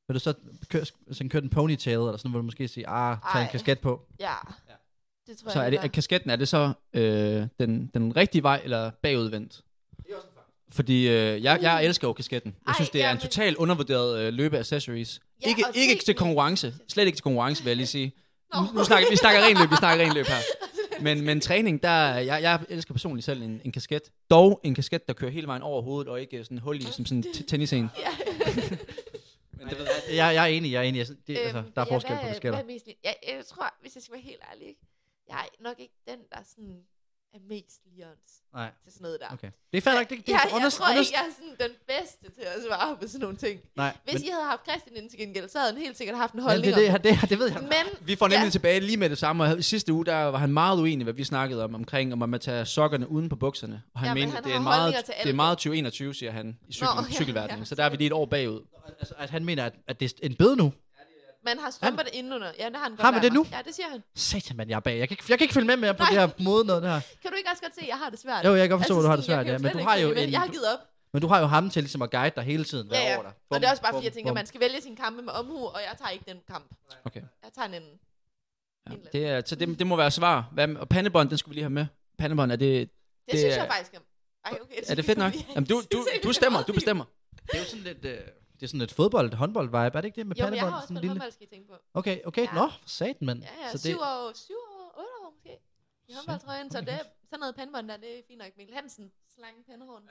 [0.09, 0.33] Vil du så
[0.69, 3.51] køre, sådan køre en ponytail, eller sådan, vil du måske sige, ah, tag en Ej.
[3.51, 4.01] kasket på?
[4.19, 4.33] ja.
[5.27, 8.43] Det tror Så jeg, er det, er kasketten, er det så øh, den, den rigtige
[8.43, 9.61] vej, eller bagudvendt?
[10.71, 12.55] Fordi øh, jeg, jeg elsker jo kasketten.
[12.65, 15.19] Jeg Ej, synes, det er en jamen- totalt undervurderet øh, løbeaccessories.
[15.45, 16.73] Ja, ikke ikke til konkurrence.
[16.87, 18.13] Slet ikke til konkurrence, vil jeg lige sige.
[18.53, 18.61] Nå.
[18.61, 20.35] Nu, nu snakker, vi snakker ren løb, vi snakker ren løb her.
[21.01, 24.01] Men, men træning, der, jeg, jeg elsker personligt selv en, en kasket.
[24.31, 27.05] Dog en kasket, der kører hele vejen over hovedet, og ikke sådan hul i, som
[27.05, 27.89] sådan en tennisen.
[27.99, 28.09] Ja.
[29.59, 30.99] Men det ved jeg, jeg, jeg er enig, jeg er enig.
[30.99, 32.57] Jeg, det, altså, Øhm, der er ja, forskel hvad på er- kasketter.
[32.57, 34.75] Hvad er mest, jeg, jeg tror, hvis jeg skal være helt ærlig,
[35.29, 36.83] jeg er nok ikke den, der sådan
[37.33, 39.27] er mest Lions Nej, til sådan noget der.
[39.33, 39.51] okay.
[39.71, 41.09] Det er fair nok, det, det Ja, er jeg honest, tror honest.
[41.09, 43.61] ikke, jeg er sådan den bedste til at svare på sådan nogle ting.
[43.75, 46.17] Nej, Hvis men, I havde haft Christian ind til gengæld, så havde han helt sikkert
[46.17, 47.61] haft en men holdning det, om det, det, det ved jeg.
[47.61, 48.43] Men Vi får nemlig Ja.
[48.43, 48.49] ja.
[48.49, 49.43] tilbage lige med det samme.
[49.43, 52.21] Og i sidste uge, der var han meget uenig, hvad vi snakkede om, omkring, om
[52.21, 53.81] at man tager sokkerne uden på bukserne.
[53.93, 56.57] Og han Ja, men mente, han det, er meget, det er meget 2021, siger han,
[56.67, 57.59] i cykel, Nå, ja, cykelverdenen.
[57.59, 57.65] ja.
[57.65, 58.61] Så der er vi lige et år bagud.
[58.99, 60.73] Altså, at han mener, at, at det er en bøde nu.
[61.49, 62.51] Man har strømperne indenunder.
[62.59, 63.45] Ja, det har han godt Har man det nu?
[63.51, 64.03] Ja, det siger han.
[64.15, 64.97] Satan, man, jeg er bag.
[64.99, 66.09] Jeg kan, ikke, jeg kan ikke følge med mere på Nej.
[66.11, 66.99] det her mode noget der.
[67.21, 68.45] Kan du ikke også godt se, at jeg har det svært?
[68.45, 69.57] Jo, jeg kan godt forstå, at du har det svært, ja.
[69.57, 70.79] Men du har jo en, Jeg har givet op.
[71.13, 73.17] men du har jo ham til ligesom at guide dig hele tiden, hver Ja, ja.
[73.19, 73.31] år der.
[73.49, 74.35] Og det er også bare, fordi jeg Bum, tænker, bum.
[74.35, 76.65] man skal vælge sin kampe med omhu, og jeg tager ikke den kamp.
[77.05, 77.21] Okay.
[77.43, 77.91] Jeg tager en anden.
[78.89, 80.49] Ja, det, er, så det, det må være svar.
[80.51, 81.85] Hvad, og pandebånd, den skulle vi lige have med.
[82.19, 82.89] Pandebånd, er det, Det,
[83.31, 83.99] Det synes er- jeg faktisk er...
[84.45, 85.33] Ej, okay, er det fedt nok?
[85.55, 87.05] Jamen, du, du, du stemmer, du bestemmer.
[87.45, 88.05] Det er jo sådan lidt...
[88.05, 88.17] Øh,
[88.59, 90.63] det er sådan et fodbold, håndbold vibe, er det ikke det med Jo, men jeg
[90.63, 91.75] har også Sådan spillet lille- håndbold, skal I tænke på.
[91.93, 92.45] Okay, okay.
[92.49, 92.53] Ja.
[92.53, 93.39] Nå, for satan, mand.
[93.43, 95.53] Ja, ja, Så syv år, syv år, otte år måske.
[96.09, 98.51] I håndboldtrøjen, så det da er sådan noget pandebånd der, det er fint nok.
[98.57, 100.03] Mikkel Hansen, slange pandehorn.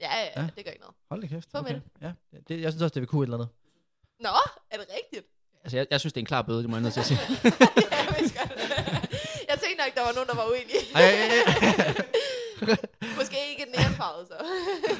[0.00, 0.46] Ja, ja, ja, Ja.
[0.56, 0.96] det gør ikke noget.
[1.10, 1.48] Hold da kæft.
[1.54, 1.80] Få med Okay.
[2.06, 2.12] Ja,
[2.48, 3.48] det, jeg synes også, det vil kunne et eller andet.
[4.20, 4.34] Nå,
[4.72, 5.26] er det rigtigt?
[5.64, 7.06] Altså, jeg, jeg synes, det er en klar bøde, det må jeg nødt til at
[7.12, 7.20] sige.
[7.92, 8.50] ja, jeg vidste godt.
[9.50, 10.82] Jeg tænkte nok, der var nogen, der var uenige.
[10.94, 12.76] Ej, ej, ej,
[13.18, 14.34] Måske ikke den ærfarvede så.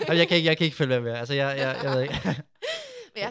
[0.09, 1.18] ej, jeg, kan ikke, jeg kan ikke følge med mere.
[1.18, 2.42] Altså, jeg, jeg, jeg ved ikke.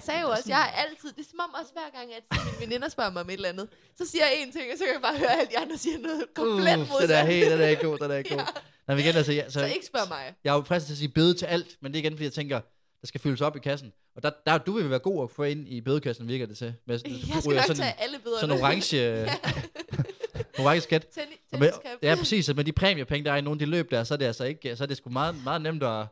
[0.06, 2.24] Men sagde jo også, jeg har altid, det er som om også hver gang, at
[2.32, 4.84] mine veninder spørger mig om et eller andet, så siger jeg en ting, og så
[4.86, 7.10] kan jeg bare høre, at alle de andre siger noget komplet modsat.
[7.10, 8.44] den er helt, den er ikke god, den er ikke god.
[8.88, 8.92] Ja.
[8.94, 10.34] Nej, men igen, altså, jeg, så, Så ikke spørg mig.
[10.44, 12.24] jeg er jo fristet til at sige bøde til alt, men det er igen, fordi
[12.24, 12.60] jeg tænker,
[13.02, 13.94] der skal fyldes op i kassen.
[14.16, 16.74] Og der, der du vil være god at få ind i bødekassen, virker det til.
[16.88, 18.40] Med, Jeg skal nok sådan, tage alle bøderne.
[18.40, 18.98] sådan orange,
[20.66, 21.08] orange skat.
[21.14, 22.00] Tenni, Og med, tenniskap.
[22.02, 22.56] ja, præcis.
[22.56, 24.44] Med de præmiepenge, der er i nogle af de løb der, så er det altså
[24.44, 26.06] ikke, så er det sgu meget, meget nemt at,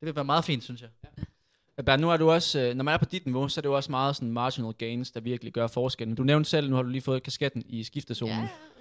[0.00, 0.88] det vil være meget fint, synes jeg.
[1.82, 3.68] Bernd, nu er du også, øh, når man er på dit niveau, så er det
[3.68, 6.14] jo også meget sådan marginal gains, der virkelig gør forskellen.
[6.16, 8.34] Du nævnte selv, nu har du lige fået kasketten i skiftezonen.
[8.34, 8.40] Ja,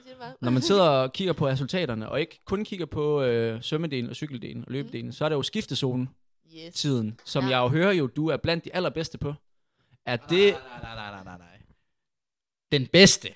[0.09, 0.33] ja, bare.
[0.41, 4.15] Når man sidder og kigger på resultaterne, og ikke kun kigger på øh, svømmedelen og
[4.15, 6.09] cykeldelen og løbedelen, så er det jo skiftezonen
[6.67, 6.73] Yes.
[6.75, 7.49] tiden, som Ja.
[7.49, 9.33] jeg jo hører jo, du er blandt de allerbedste på.
[10.05, 11.45] Er det, Nej, nej, nej, nej, nej, nej.
[12.71, 13.29] Den bedste.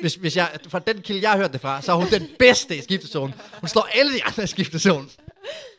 [0.00, 2.28] Hvis, hvis jeg, fra den kilde, jeg har hørt det fra, så er hun den
[2.38, 3.34] bedste i skiftezonen.
[3.60, 5.10] Hun slår alle de andre i skiftezonen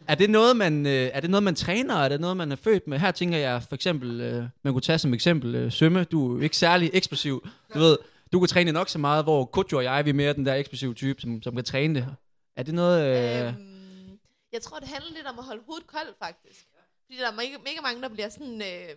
[0.08, 1.96] er det noget, man, øh, er det noget, man træner?
[1.96, 3.00] Er det noget, man er født med?
[3.00, 6.04] Her tænker jeg for eksempel, øh, man kunne tage som eksempel øh, Sømme.
[6.04, 7.48] Du er jo ikke særlig eksplosiv.
[7.74, 7.98] Du ved,
[8.32, 10.54] du kan træne nok så meget, hvor Kutjo og jeg, vi er mere den der
[10.56, 12.16] eksplosive type, som, som kan træne det.
[12.56, 13.02] Er det noget...
[13.02, 14.20] Øh, Øhm,
[14.54, 16.68] jeg tror, det handler lidt om at holde hovedet koldt, faktisk.
[17.06, 18.90] Fordi der er mega, mega mange, der bliver sådan øh,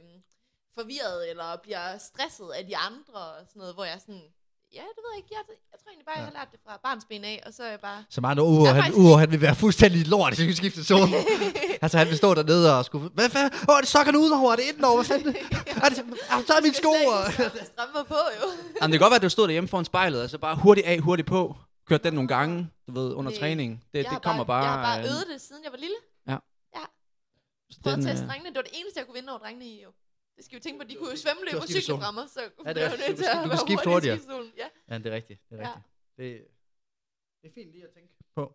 [0.74, 4.22] forvirret, eller bliver stresset af de andre, og sådan noget, hvor jeg sådan,
[4.74, 5.42] ja, det ved jeg ikke, jeg,
[5.72, 7.80] jeg tror egentlig bare, jeg har lært det fra barnsben af, og så er jeg
[7.80, 10.54] bare, Så meget uger, Jeg er han, faktisk uger, han vil være fuldstændig lort i
[10.54, 11.14] skiftezonen.
[11.84, 13.08] altså, han vil stå dernede og skulle...
[13.14, 13.50] Hvad fanden?
[13.68, 14.96] Åh, oh, det sokkerne udenover, er det indenover?
[14.96, 15.36] Hvad fanden?
[15.84, 15.98] Er det,
[16.38, 16.92] du taget mine sko?
[17.72, 18.46] strømper på jo.
[18.80, 20.86] Jamen, det kan godt være, at du stod derhjemme foran spejlet, og så bare hurtigt
[20.86, 21.56] af, hurtigt på.
[21.88, 23.40] kørt den nogle gange, du ved, under Nej.
[23.40, 23.84] træning.
[23.94, 24.62] Det, det kommer bare...
[24.62, 25.96] Jeg har bare øh, øvet det, siden jeg var lille.
[27.70, 28.48] så Prøvet at den, teste øh, drengene.
[28.48, 29.90] Det var det eneste, jeg kunne vinde over drengene i, jo.
[30.38, 32.46] Det skal vi tænke på, de kunne jo svømme, var og cykle mig, så Ja,
[32.46, 34.18] det blev er- nødt til at være skifte i hurtigere.
[34.62, 34.66] Ja.
[34.90, 35.40] Ja, det er rigtigt.
[35.50, 35.68] Det er Ja.
[35.68, 35.84] rigtigt.
[36.16, 36.26] Det,
[37.42, 38.54] det er fint lige at tænke på.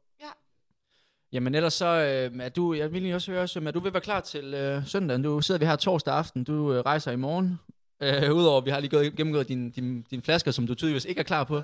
[1.32, 3.94] Jamen ellers så øh, er du, jeg vil lige også høre, Søm, er du vil
[3.94, 5.24] være klar til øh, søndag?
[5.24, 7.60] Du sidder vi her torsdag aften, du øh, rejser i morgen.
[8.04, 11.06] Øh, Udover at vi har lige gået, gennemgået dine din, din flasker, som du tydeligvis
[11.06, 11.62] ikke er klar på.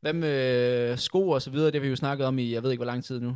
[0.00, 1.66] Hvad med øh, sko og så videre?
[1.66, 3.28] Det har vi jo snakket om i, jeg ved ikke hvor lang tid nu.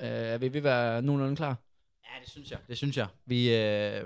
[0.00, 1.56] Øh, er vi ved at være nogenlunde klar?
[2.04, 2.58] Ja, det synes jeg.
[2.68, 3.06] Det synes jeg.
[3.26, 4.04] Vi, øh,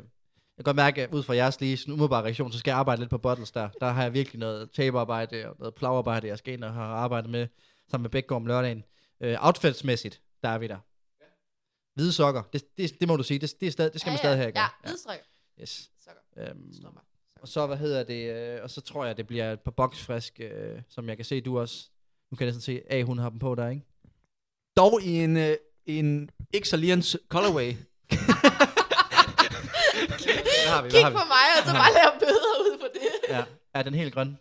[0.57, 2.79] jeg kan godt mærke, at ud fra jeres lige sådan umiddelbare reaktion, så skal jeg
[2.79, 3.69] arbejde lidt på bottles der.
[3.81, 7.31] Der har jeg virkelig noget tapearbejde og noget plavarbejde, jeg skal ind og har arbejdet
[7.31, 7.47] med
[7.91, 8.85] sammen med Bækgaard om lørdagen.
[9.21, 10.79] Øh, outfitsmæssigt, der er vi der.
[11.95, 14.19] Hvide sokker, det, det, det må du sige, det, det, er stadig, det skal man
[14.19, 14.47] stadig have.
[14.47, 14.61] ikke?
[14.61, 15.19] Ja, hvidstrøg.
[15.61, 15.91] Yes.
[16.05, 16.51] Sokker.
[16.51, 16.75] Øhm,
[17.41, 20.41] og så, hvad hedder det, øh, og så tror jeg, det bliver et par boksfrisk,
[20.41, 21.91] øh, som jeg kan se, du også,
[22.31, 23.83] nu kan jeg næsten se, at hun har dem på der, ikke?
[24.77, 27.75] Dog i en, øh, en ikke så colorway.
[30.43, 30.89] Hvad har vi?
[30.91, 33.09] Kig på mig, og så bare lave bøder ud på det.
[33.29, 34.39] Ja, er den helt grøn?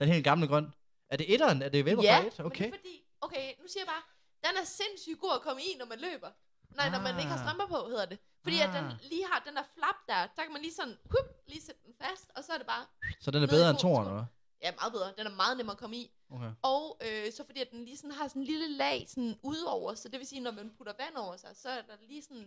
[0.00, 0.74] Den helt gamle grøn?
[1.10, 1.62] Er det etteren?
[1.62, 2.24] Er det Vaporfly Ja, 1?
[2.24, 2.66] men det Okay.
[2.68, 4.04] er fordi, okay, nu siger jeg bare,
[4.46, 6.30] den er sindssygt god at komme i, når man løber.
[6.78, 7.44] Nej, når man ikke har Ah.
[7.44, 8.18] strømper på, hedder det.
[8.42, 8.92] Fordi at den Ah.
[9.10, 11.94] lige har den der flap der, der kan man lige sådan, hup, lige sætte den
[12.02, 12.84] fast, og så er det bare,
[13.20, 14.24] Så den er bedre end to toeren, sekunder.
[14.24, 14.26] eller
[14.66, 15.08] ja, meget bedre.
[15.18, 16.04] Den er meget nemmere at komme i.
[16.34, 16.50] Okay.
[16.62, 19.94] Og øh, så fordi at den lige sådan har sådan en lille lag sådan udover,
[19.94, 22.46] så det vil sige, når man putter vand over sig, så er der lige sådan,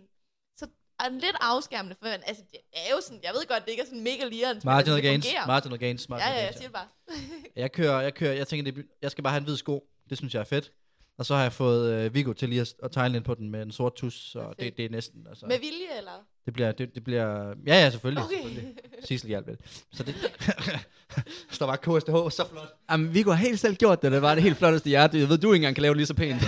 [1.00, 2.08] er den lidt afskærmende for.
[2.08, 4.32] Altså, det er jo sådan, jeg ved godt, det ikke er sådan mega men
[4.64, 5.48] Marginal altså, det gains, fungerer.
[5.48, 6.88] marginal gains, Ja, ja, jeg siger det bare.
[7.64, 9.84] Jeg kører, jeg kører, jeg tænker, det, jeg skal bare have en hvid sko.
[10.10, 10.72] Det synes jeg er fedt.
[11.18, 13.50] Og så har jeg fået øh, Viggo til lige at, at tegne ind på den
[13.50, 14.60] med en sort tus, så Perfekt.
[14.60, 16.12] det, det er næsten, altså, Med vilje, eller?
[16.46, 18.36] det bliver, det, det bliver, ja, ja, selvfølgelig, Okay.
[18.36, 18.74] selvfølgelig.
[19.04, 19.60] Sissel hjalp lidt.
[19.94, 20.16] Så det,
[21.52, 22.76] står bare KSTH, så flot.
[22.92, 24.12] Jamen, Viggo har helt selv gjort det.
[24.12, 25.20] Det var det helt flotteste hjerte.
[25.20, 26.42] Jeg ved, du ikke engang kan lave det lige så pænt.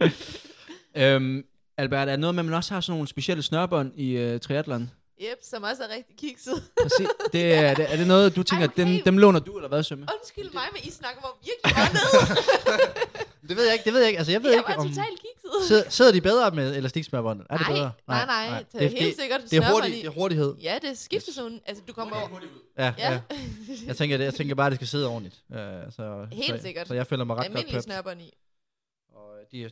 [1.02, 1.44] øhm,
[1.78, 4.40] Albert, er der noget med, at man også har sådan nogle specielle snørbånd i uh,
[4.40, 4.90] triathlon?
[5.22, 6.62] Yep, som også er rigtig kikset.
[6.82, 7.08] Præcis.
[7.32, 8.82] Det, er, det, er det noget, du tænker, okay.
[8.94, 10.06] dem, dem låner du, eller hvad, Sømme?
[10.18, 11.92] Undskyld mig, men I snakker mig virkelig meget
[13.42, 13.48] ned.
[13.48, 14.18] Det ved jeg ikke, det ved jeg ikke.
[14.18, 14.88] Altså, jeg ved jeg ikke, om...
[14.88, 15.68] totalt kikset.
[15.68, 17.40] Sidder, sidder de bedre med elastiksmørbånd?
[17.50, 17.90] Er det nej, bedre?
[18.08, 18.64] nej, nej, nej.
[18.72, 19.90] Det er helt sikkert Det er, i.
[19.92, 20.54] det er hurtighed.
[20.62, 21.60] Ja, det er skiftezonen.
[21.66, 22.28] Altså, du kommer over...
[22.78, 23.12] Ja, ja.
[23.12, 23.20] Ja,
[23.86, 25.36] Jeg tænker, det, jeg tænker bare, at det skal sidde ordentligt.
[25.50, 25.56] Uh,
[25.90, 26.88] så, Helt så, sikkert.
[26.88, 27.82] Så jeg føler mig ret godt almindelig prepped.
[27.82, 28.32] snørbånd i.
[29.14, 29.68] Og øh, de, er-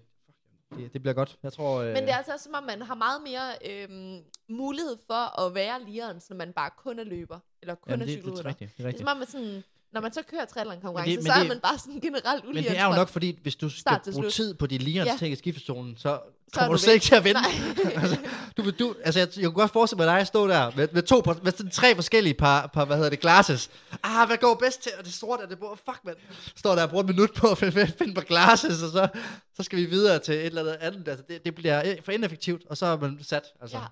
[0.75, 1.39] det, det bliver godt.
[1.43, 1.81] Jeg tror...
[1.81, 5.41] Øh, Men det er altså også, som om man har meget mere øhm, mulighed for
[5.41, 7.39] at være lirens, når man bare kun er løber.
[7.63, 8.49] Eller kun jamen, er det, det, er cykelrytter.
[8.51, 8.71] rigtigt.
[8.71, 9.09] Det er Det er rigtigt.
[9.09, 11.39] som om, man sådan, når man så kører triathlon konkurrence, Men det- men så er
[11.39, 12.69] det- man bare sådan generelt Men ulirens.
[12.69, 14.33] det er jo nok, fordi hvis du skal bruge slut.
[14.33, 15.17] tid på de lirens Ja.
[15.19, 16.19] ting i skiftezonen, så Så er
[16.55, 17.41] kommer du du slet ikke til at vinde.
[18.03, 18.17] Altså,
[18.57, 21.03] du, du, altså, jeg, jeg kunne godt forestille mig dig at stå der med, med,
[21.03, 23.71] to, med sådan tre forskellige par, par, hvad hedder det, glasses.
[24.03, 24.93] Ah, hvad går bedst til?
[24.99, 25.79] Og det sorte er det bord.
[25.85, 26.17] Fuck, mand.
[26.57, 29.09] Står der og bruger et minut på at finde, finde, finde på glasses, og så,
[29.57, 31.09] så skal vi videre til et eller andet andet.
[31.09, 33.43] Altså, det, det bliver for ineffektivt, og så er man sat.
[33.61, 33.77] Altså.
[33.77, 33.83] Ja.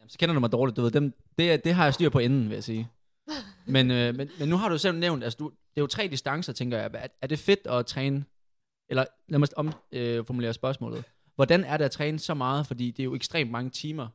[0.00, 0.90] Jamen, så kender du mig dårligt, du ved.
[0.90, 2.88] Dem, det, det har jeg styr på inden, vil jeg sige.
[3.66, 6.08] Men, øh, men, men nu har du selv nævnt, altså du, det er jo tre
[6.08, 6.90] distancer, tænker jeg.
[6.94, 8.24] Er, er det fedt at træne,
[8.90, 11.04] eller lad mig omformulere øh, formulere spørgsmålet.
[11.34, 14.08] Hvordan er det at træne så meget, fordi det er jo ekstremt mange timer.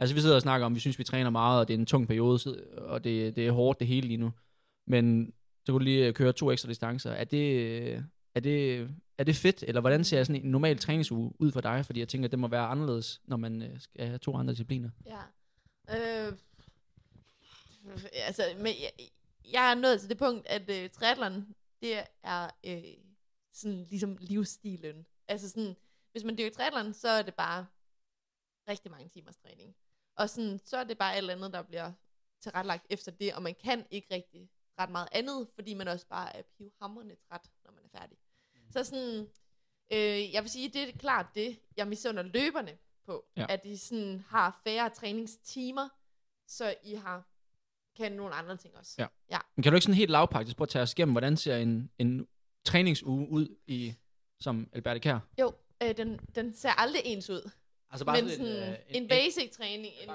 [0.00, 1.86] Altså vi sidder og snakker om, vi synes, vi træner meget, og det er en
[1.86, 4.32] tung periode, og det, det er hårdt det hele lige nu.
[4.86, 5.32] Men
[5.66, 7.10] så kunne du lige øh, køre to ekstra distancer.
[7.10, 8.02] Er det, øh,
[8.34, 8.88] er det,
[9.18, 11.86] er det fedt, eller hvordan ser sådan en normal træningsuge ud for dig?
[11.86, 14.52] Fordi jeg tænker, at det må være anderledes, når man øh, skal have to andre
[14.52, 14.90] discipliner.
[15.06, 15.20] Ja.
[15.90, 16.32] Øh,
[18.12, 18.92] altså, men jeg,
[19.52, 22.82] jeg er nået til det punkt, at øh, triathlon, det er øh,
[23.52, 25.06] sådan ligesom livsstilen.
[25.28, 25.76] Altså sådan,
[26.12, 27.66] hvis man dyrker triathlon, så er det bare
[28.68, 29.76] rigtig mange timers træning.
[30.16, 31.92] Og sådan, så er det bare alt andet, der bliver
[32.40, 36.36] tilrettelagt efter det, og man kan ikke rigtig ret meget andet, fordi man også bare
[36.36, 38.18] er pivhamrende træt, når man er færdig.
[38.70, 39.28] Så sådan,
[39.92, 43.46] øh, jeg vil sige, det er klart det, jeg misunder løberne på, ja.
[43.48, 45.88] at de sådan har færre træningstimer,
[46.46, 47.33] så I har
[47.96, 48.94] kan nogle andre ting også.
[48.98, 49.06] Ja.
[49.30, 49.38] ja.
[49.56, 51.90] Men kan du ikke sådan helt lavpraktisk prøve at tage os igennem, hvordan ser en,
[51.98, 52.26] en
[52.64, 53.94] træningsuge ud i,
[54.40, 55.18] som Albert Kær?
[55.40, 57.50] Jo, øh, den, den ser aldrig ens ud.
[57.90, 59.92] Altså Men sådan, øh, en, en basic træning.
[60.02, 60.10] En,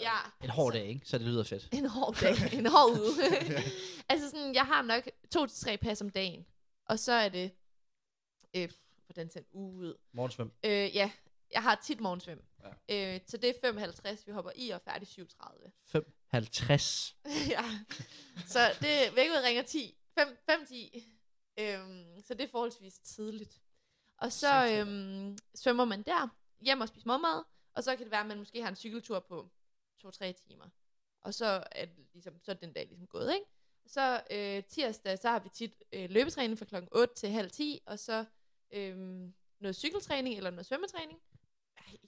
[0.00, 1.00] ja, En hård dag, ikke?
[1.04, 1.68] Så det lyder fedt.
[1.72, 2.58] En hård dag.
[2.58, 3.26] En hård uge.
[4.10, 6.46] altså sådan, jeg har nok to til tre pas om dagen.
[6.86, 7.50] Og så er det,
[8.56, 8.68] øh,
[9.06, 9.94] hvordan ser en uge ud?
[10.12, 10.52] Morgensvøm.
[10.64, 11.10] Øh, ja,
[11.52, 12.42] jeg har tit morgensvøm.
[12.88, 13.14] Ja.
[13.14, 15.70] Øh, så det er 5.50, vi hopper i, og er færdig 7.30.
[16.30, 17.16] 50.
[17.54, 17.64] ja.
[18.46, 19.96] Så det, vækket ringer 10.
[20.18, 21.04] 5, 5 10.
[21.58, 23.60] Øhm, så det er forholdsvis tidligt.
[24.18, 26.28] Og så øhm, svømmer man der,
[26.60, 27.44] hjem og spiser morgenmad,
[27.74, 29.50] og så kan det være, at man måske har en cykeltur på
[30.04, 30.68] 2-3 timer.
[31.20, 33.46] Og så er, det ligesom, så er den dag ligesom gået, ikke?
[33.86, 37.80] Så øh, tirsdag, så har vi tit øh, løbetræning fra klokken 8 til halv 10,
[37.86, 38.24] og så
[38.72, 41.20] øhm, noget cykeltræning eller noget svømmetræning.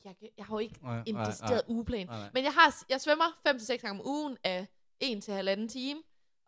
[0.05, 1.77] Jeg, jeg har jo ikke Nej, en nej, decideret nej.
[1.77, 2.07] ugeplan.
[2.07, 2.31] Nej, nej.
[2.35, 4.67] Men jeg, har, jeg svømmer 5-6 gange om ugen af
[5.01, 6.01] 1 til halvanden time.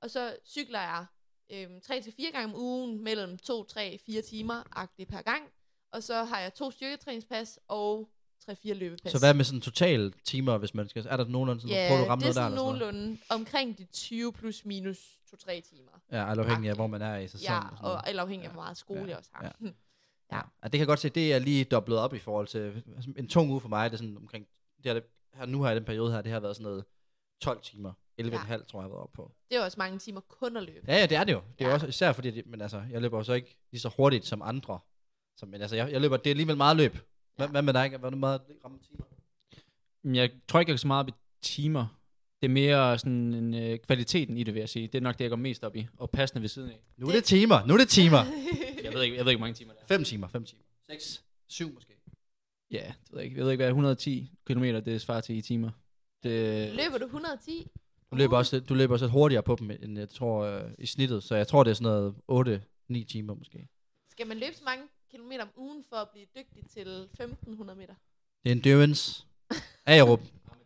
[0.03, 1.07] Og så cykler jeg
[1.53, 5.43] øhm, 3-4 gange om ugen mellem 2, 3, 4 timer agtigt per gang.
[5.93, 8.09] Og så har jeg to styrketræningspas og
[8.51, 9.13] 3-4 løbepas.
[9.13, 11.07] Så hvad med sådan total timer, hvis man skal...
[11.09, 12.57] Er der nogenlunde sådan, Ja, prøver du at ramme det er noget der?
[12.57, 14.99] sådan eller sådan nogenlunde omkring de 20 plus minus
[15.35, 15.91] 2-3 timer.
[16.13, 17.45] Ja, eller afhængig af, hvor man er i sæsonen.
[17.45, 19.57] Ja, og sådan og, eller afhængig af, Ja, hvor meget skole ja, jeg også har.
[19.63, 19.71] ja.
[20.33, 20.37] Ja.
[20.37, 20.43] Ja.
[20.63, 23.29] det kan jeg godt se, det er lige dobblet op i forhold til altså, en
[23.29, 23.91] tung uge for mig.
[23.91, 24.47] Det er sådan omkring,
[24.83, 25.05] det er det,
[25.35, 26.85] her, nu har jeg i den periode her, det har været sådan noget
[27.41, 27.93] 12 timer.
[28.21, 28.39] 11,5 ja.
[28.39, 29.33] tror jeg, jeg har været oppe på.
[29.51, 30.85] Det er også mange timer kun at løbe.
[30.89, 31.43] Ja, ja, det er det jo.
[31.59, 31.75] Det er Ja.
[31.75, 34.43] også især fordi, det, men altså, jeg løber jo så ikke lige så hurtigt som
[34.43, 34.79] andre.
[35.37, 36.93] Så, men altså, jeg, jeg løber, det er alligevel meget løb.
[37.37, 37.51] Hvad, Ja.
[37.51, 37.89] hvad med dig?
[37.89, 39.05] Hvad er det meget ramme timer?
[40.15, 41.13] Jeg tror ikke, jeg går så meget op i
[41.43, 41.87] timer.
[42.43, 44.87] Det er mere sådan en, øh, kvaliteten i det, vil jeg sige.
[44.87, 45.87] Det er nok det, jeg går mest op i.
[45.97, 46.81] Og passende ved siden af.
[46.97, 47.67] Nu er det timer.
[47.67, 48.25] Nu er det timer.
[48.85, 49.87] Jeg ved ikke, jeg ved ikke hvor mange timer det er.
[49.87, 50.63] 5 timer, 5 timer.
[50.87, 51.93] 6, 7 måske.
[52.71, 53.37] Ja, det ved jeg ikke.
[53.37, 55.71] Jeg ved ikke, hvad 110 km det svarer til i timer.
[56.23, 57.71] Det, Løber du 110?
[58.11, 60.87] Du løber, også, du løber også lidt hurtigere på dem, end jeg tror øh, i
[60.87, 61.23] snittet.
[61.23, 62.61] Så jeg tror, det er sådan noget
[62.93, 63.69] 8-9 timer måske.
[64.11, 67.95] Skal man løbe så mange kilometer om ugen for at blive dygtig til 1500 meter?
[68.45, 69.25] Det er endurance.
[69.87, 70.21] Aerob.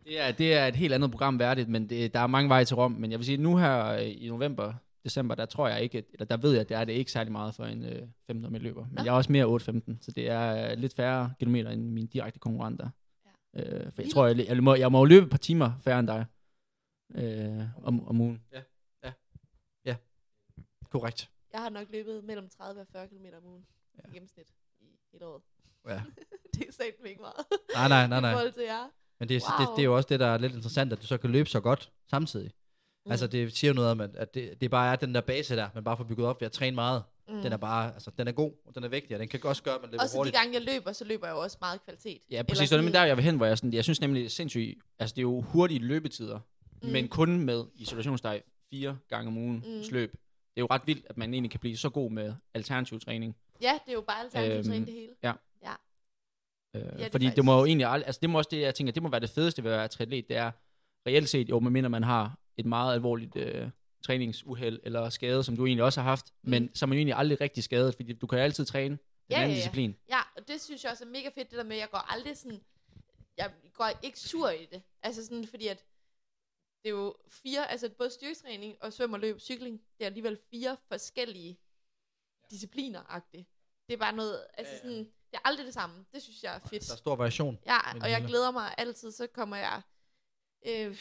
[0.09, 2.65] Det, er, det er et helt andet program værdigt, men det, der er mange veje
[2.65, 2.93] til Rom.
[2.93, 6.25] Men jeg vil sige, nu her øh, i november, december, der tror jeg ikke, eller
[6.25, 8.63] der ved jeg, at det er det ikke særlig meget for en øh, 1500 meter
[8.63, 8.85] løber.
[8.87, 9.03] Men Nå.
[9.05, 12.39] jeg er også mere 8-15, så det er øh, lidt færre kilometer end mine direkte
[12.39, 12.91] konkurrenter.
[13.57, 16.07] Øh, for jeg tror, jeg, jeg, må, jeg må løbe et par timer færre end
[16.07, 16.25] dig
[17.15, 18.43] øh, om, om ugen.
[20.91, 21.31] Korrekt.
[21.53, 24.01] Jeg har nok løbet mellem 30 og 40 km om ugen ja.
[24.05, 24.11] Ja.
[24.11, 24.49] i gennemsnit
[24.81, 25.43] i et år.
[25.89, 26.03] Ja.
[26.55, 27.47] det er sagt ikke meget.
[27.75, 28.33] Nej, nej, nej, I nej.
[28.33, 28.91] forhold til jer.
[29.21, 29.67] Men det, er, Wow.
[29.67, 31.49] det, det er jo også det, der er lidt interessant, at du så kan løbe
[31.49, 32.51] så godt samtidig.
[33.07, 33.11] Mm.
[33.13, 35.69] Altså, det siger jo noget om, at, det, det bare er den der base der,
[35.75, 37.03] man bare får bygget op ved at træne meget.
[37.29, 37.43] Mm.
[37.43, 39.63] Den er bare, altså, den er god, og den er vigtig, og den kan også
[39.63, 40.37] gøre, at man løber Også de hurtigt.
[40.37, 42.19] gange, jeg løber, så løber jeg jo også meget kvalitet.
[42.31, 42.69] Ja, Eller præcis.
[42.69, 44.31] Det er sådan- der, jeg vil hen, hvor jeg, sådan, jeg synes nemlig, det er
[44.31, 44.79] sindssygt.
[44.99, 46.39] Altså, det er jo hurtige løbetider,
[46.83, 46.89] Mm.
[46.89, 49.83] men kun med isolationsdej fire gange om ugen Mm.
[49.93, 50.11] løb.
[50.13, 50.17] Det
[50.57, 53.37] er jo ret vildt, at man egentlig kan blive så god med alternativ træning.
[53.63, 55.13] Ja, det er jo bare alternativt Øhm, træne det hele.
[55.23, 55.33] ja.
[56.75, 56.79] Ja.
[56.79, 58.93] Øh, fordi det, faktisk- må jo egentlig aldrig, altså det må også det, jeg tænker,
[58.93, 60.51] det må være det fedeste ved at være triatlet, det er
[61.07, 63.71] reelt set, jo, medmindre man har et meget alvorligt øh,
[64.05, 66.51] træningsuheld eller skade, som du egentlig også har haft, Mm.
[66.51, 68.95] men så er man jo egentlig aldrig rigtig skadet, fordi du kan jo altid træne
[68.95, 68.99] en
[69.31, 69.57] Ja, anden ja, ja.
[69.59, 69.97] disciplin.
[70.09, 72.13] Ja, og det synes jeg også er mega fedt, det der med, at jeg går
[72.13, 72.61] aldrig sådan,
[73.37, 74.83] jeg går ikke sur i det.
[75.03, 75.85] Altså sådan, fordi at
[76.85, 80.39] det er jo fire, altså både styrketræning og svøm og løb cykling, det er alligevel
[80.51, 81.59] fire forskellige
[82.53, 83.45] discipliner-agtigt.
[83.87, 86.05] Det er bare noget, altså sådan, det er aldrig det samme.
[86.15, 86.87] Det synes jeg er fedt.
[86.87, 87.59] Der er stor variation.
[87.67, 89.83] Ja, og jeg glæder mig altid, så kommer jeg
[90.67, 90.97] øh,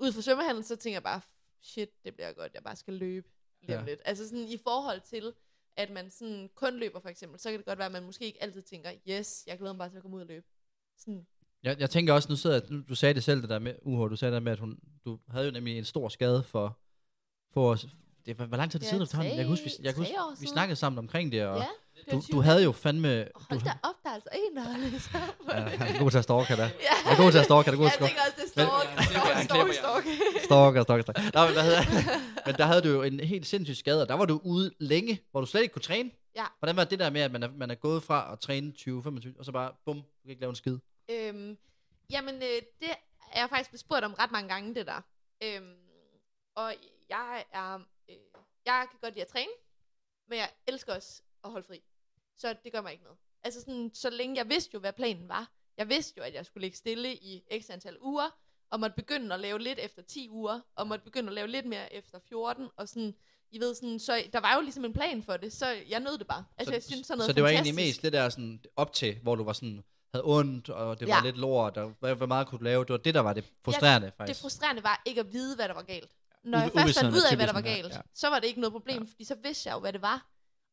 [0.00, 1.20] ud fra svømmehallen, så tænker jeg bare,
[1.62, 3.28] shit, det bliver godt, jeg bare skal løbe
[3.62, 3.84] lige Ja.
[3.84, 4.00] lidt.
[4.04, 5.32] Altså sådan i forhold til,
[5.76, 8.24] at man sådan kun løber for eksempel, så kan det godt være, at man måske
[8.24, 10.46] ikke altid tænker, yes, jeg glæder mig bare til at komme ud og løbe.
[10.98, 11.26] Sådan,
[11.62, 14.08] Jeg, jeg tænker også, nu sidder jeg, du sagde det selv, det der med, Uho,
[14.08, 16.78] du sagde det med, at hun, du havde jo nemlig en stor skade for,
[17.52, 17.86] for os.
[18.26, 19.30] Det var, hvor lang tid det Ja, siden efterhånden?
[19.36, 21.58] Jeg kan huske, vi, tre- jeg kan tre huske, vi snakkede sammen omkring det, og
[21.58, 21.66] ja,
[22.12, 22.36] du, 20.
[22.36, 23.24] du havde jo fandme...
[23.24, 25.70] Du, Hold da op, der er altså en, der har læst op på ja, det.
[25.78, 26.56] han er god til at stalke, er.
[26.88, 26.94] Ja.
[27.04, 28.62] Han er god til at stalke, han er god Jeg til at tænker også, det
[28.62, 30.12] er Men- stalk, Han stalk, klipper stalk, jer.
[30.42, 30.44] stalk.
[30.44, 31.22] Stalker, stalker, stalker.
[31.34, 31.82] Nå, men, hvad hedder,
[32.46, 35.22] men der havde du jo en helt sindssyg skade, og der var du ude længe,
[35.30, 36.10] hvor du slet ikke kunne træne.
[36.36, 36.44] Ja.
[36.58, 39.38] Hvordan var det der med, at man er, man er gået fra at træne 20-25,
[39.38, 40.76] og så bare, bum, du kan ikke lave en skid?
[41.10, 41.56] Øhm,
[42.10, 42.90] jamen, øh, det
[43.32, 45.00] er jeg faktisk blevet spurgt om ret mange gange, det der.
[45.44, 45.74] Øhm,
[46.56, 46.74] og
[47.08, 47.74] jeg er...
[48.10, 48.16] Øh,
[48.66, 49.50] jeg kan godt lide at træne,
[50.28, 51.80] men jeg elsker også at holde fri.
[52.38, 53.18] Så det gør mig ikke noget.
[53.44, 55.50] Altså sådan, så længe jeg vidste jo, hvad planen var.
[55.76, 58.38] Jeg vidste jo, at jeg skulle ligge stille i x antal uger,
[58.70, 61.66] og måtte begynde at lave lidt efter 10 uger, og måtte begynde at lave lidt
[61.66, 63.14] mere efter 14, og sådan,
[63.50, 66.18] I ved sådan, så der var jo ligesom en plan for det, så jeg nød
[66.18, 66.44] det bare.
[66.58, 68.92] Altså, så, jeg synes sådan noget så det var egentlig mest det der sådan, op
[68.92, 69.84] til, hvor du var sådan,
[70.14, 71.22] havde ondt, og det var Ja.
[71.24, 72.84] lidt lort, og hvad, hvor meget kunne du lave?
[72.84, 74.40] Det var det, der var det frustrerende, Det faktisk.
[74.40, 76.10] frustrerende var ikke at vide, hvad der var galt.
[76.44, 78.00] Når Uvi- jeg først fandt ud af, hvad der var galt, ja.
[78.14, 80.26] så var det ikke noget problem, fordi så vidste jeg jo, hvad det var.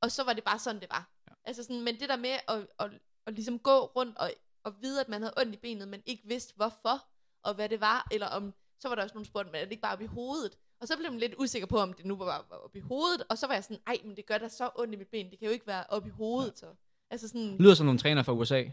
[0.05, 1.09] Og så var det bare sådan, det var.
[1.45, 2.91] Altså sådan, men det der med at, at,
[3.27, 4.31] at ligesom gå rundt og,
[4.63, 7.05] og vide, at man havde ondt i benet, men ikke vidste hvorfor,
[7.43, 9.71] og hvad det var, eller om, så var der også nogen spurgt, men er det
[9.71, 10.57] ikke bare op i hovedet?
[10.81, 13.23] Og så blev man lidt usikker på, om det nu var var op i hovedet,
[13.29, 15.29] og så var jeg sådan, ej, men det gør da så ondt i mit ben,
[15.31, 16.65] det kan jo ikke være op i hovedet, så.
[17.11, 18.63] Altså sådan, Lyder som nogle træner fra USA.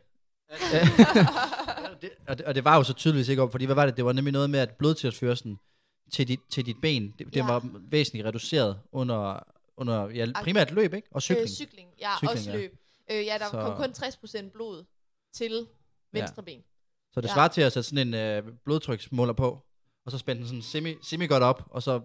[0.48, 0.56] og,
[2.02, 3.96] det, og, det, og det var jo så tydeligvis ikke op, fordi hvad var det?
[3.96, 5.58] Det var nemlig noget med, at blodtilførslen
[6.12, 7.46] til dit, til dit ben, det, det Ja.
[7.46, 9.42] var væsentligt reduceret under,
[9.76, 11.08] under ja, primært løb, ikke?
[11.10, 11.42] Og cykling.
[11.42, 12.56] Øh, cykling, ja, Cykling, også ja.
[12.56, 12.78] løb.
[13.10, 14.84] Øh, ja, der Så- kom kun 60% blod
[15.34, 15.66] til
[16.12, 16.60] venstre ben.
[17.12, 17.34] Så det Ja.
[17.34, 19.58] svarer til at sætte sådan en øh, blodtryksmåler på,
[20.06, 22.00] og så spænde den sådan semi, semi godt op, og så,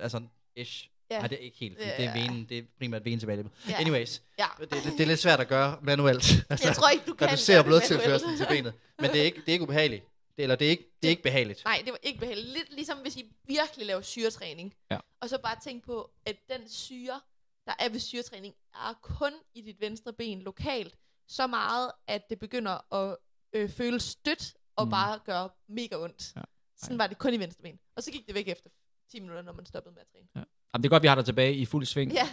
[0.00, 0.22] altså,
[0.56, 1.18] ish, Ja.
[1.18, 3.50] Nej, det er ikke helt, det er venen, det er primært venen tilbage.
[3.68, 3.74] Ja.
[3.80, 4.44] Anyways, Ja.
[4.60, 6.44] det, det, det, er lidt svært at gøre manuelt.
[6.50, 8.38] Altså, Jeg tror ikke, du kan gøre det blodtilførslen manuelt.
[8.38, 8.72] til benet.
[8.98, 10.04] Men det er ikke, det er ikke ubehageligt.
[10.38, 11.64] Det, eller det er ikke, det er ikke behageligt.
[11.64, 12.48] Nej, det var ikke behageligt.
[12.52, 14.74] Lidt ligesom hvis I virkelig laver syretræning.
[14.90, 14.98] Ja.
[15.20, 17.20] Og så bare tænk på, at den syre,
[17.66, 20.96] der er ved syretræning, er kun i dit venstre ben lokalt.
[21.28, 23.16] Så meget, at det begynder at
[23.52, 24.90] øh, føles stødt og Mm.
[24.90, 26.32] bare gøre mega ondt.
[26.36, 26.40] Ja.
[26.40, 26.44] Ja.
[26.76, 27.78] Sådan var det kun i venstre ben.
[27.96, 28.70] Og så gik det væk efter
[29.10, 30.46] 10 minutter, når man stoppede med at træne.
[30.74, 32.12] Jamen, det er godt, vi har dig tilbage i fuld sving.
[32.12, 32.28] Ja,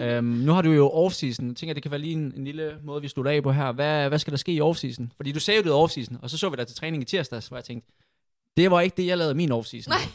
[0.00, 0.06] ja.
[0.16, 1.46] Øhm, nu har du jo off-season.
[1.46, 3.72] Jeg tænker, det kan være lige en, en lille måde, vi slutter af på her.
[3.72, 5.02] Hvad, hvad skal der ske i off-season?
[5.16, 7.48] Fordi du sagde jo, det off-season, og så så vi dig til træning i tirsdags,
[7.48, 7.92] hvor jeg tænkte,
[8.56, 9.88] det var ikke det, jeg lavede min off-season.
[9.88, 9.98] Nej.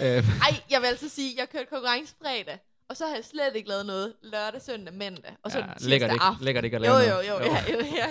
[0.00, 3.56] Øh, Ej, jeg vil altså sige, jeg kørte konkurrence fredag, og så har jeg slet
[3.56, 6.44] ikke lavet noget lørdag, søndag, mandag, og så ja, ja, tirsdag lækkert ikke, aften.
[6.44, 7.28] lækkert ikke at Jo, lave jo, noget.
[7.28, 7.34] jo.
[7.34, 8.06] Ja, jo, ja.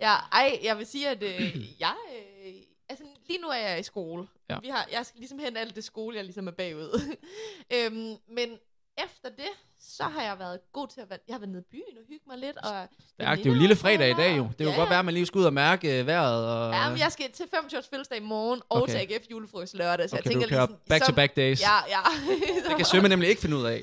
[0.06, 1.94] ja, ej, jeg vil sige, at øh, jeg...
[3.32, 4.26] Lige nu er jeg i skole.
[4.50, 4.56] Ja.
[4.62, 7.00] Vi har, jeg skal ligesom hente alt det skole, jeg ligesom er bagud.
[7.76, 8.48] øhm, men
[9.04, 11.18] efter det, så har jeg været god til at være...
[11.28, 12.56] Jeg har været nede i byen og hygge mig lidt.
[12.56, 12.72] Og
[13.18, 14.42] Det er, det er jo lille fredag i dag jo.
[14.42, 16.46] Det kunne ja, godt være, at man lige skulle ud og mærke øh, vejret.
[16.48, 18.92] Og, Ja, men jeg skal til 25 års fødselsdag i morgen, og Okay.
[18.92, 21.60] til AGF julefrokost lørdag, så okay, jeg tænker du kører lige sådan, back-to-back days.
[21.62, 22.00] Ja, ja.
[22.68, 23.82] Det kan svømme nemlig ikke finde ud af.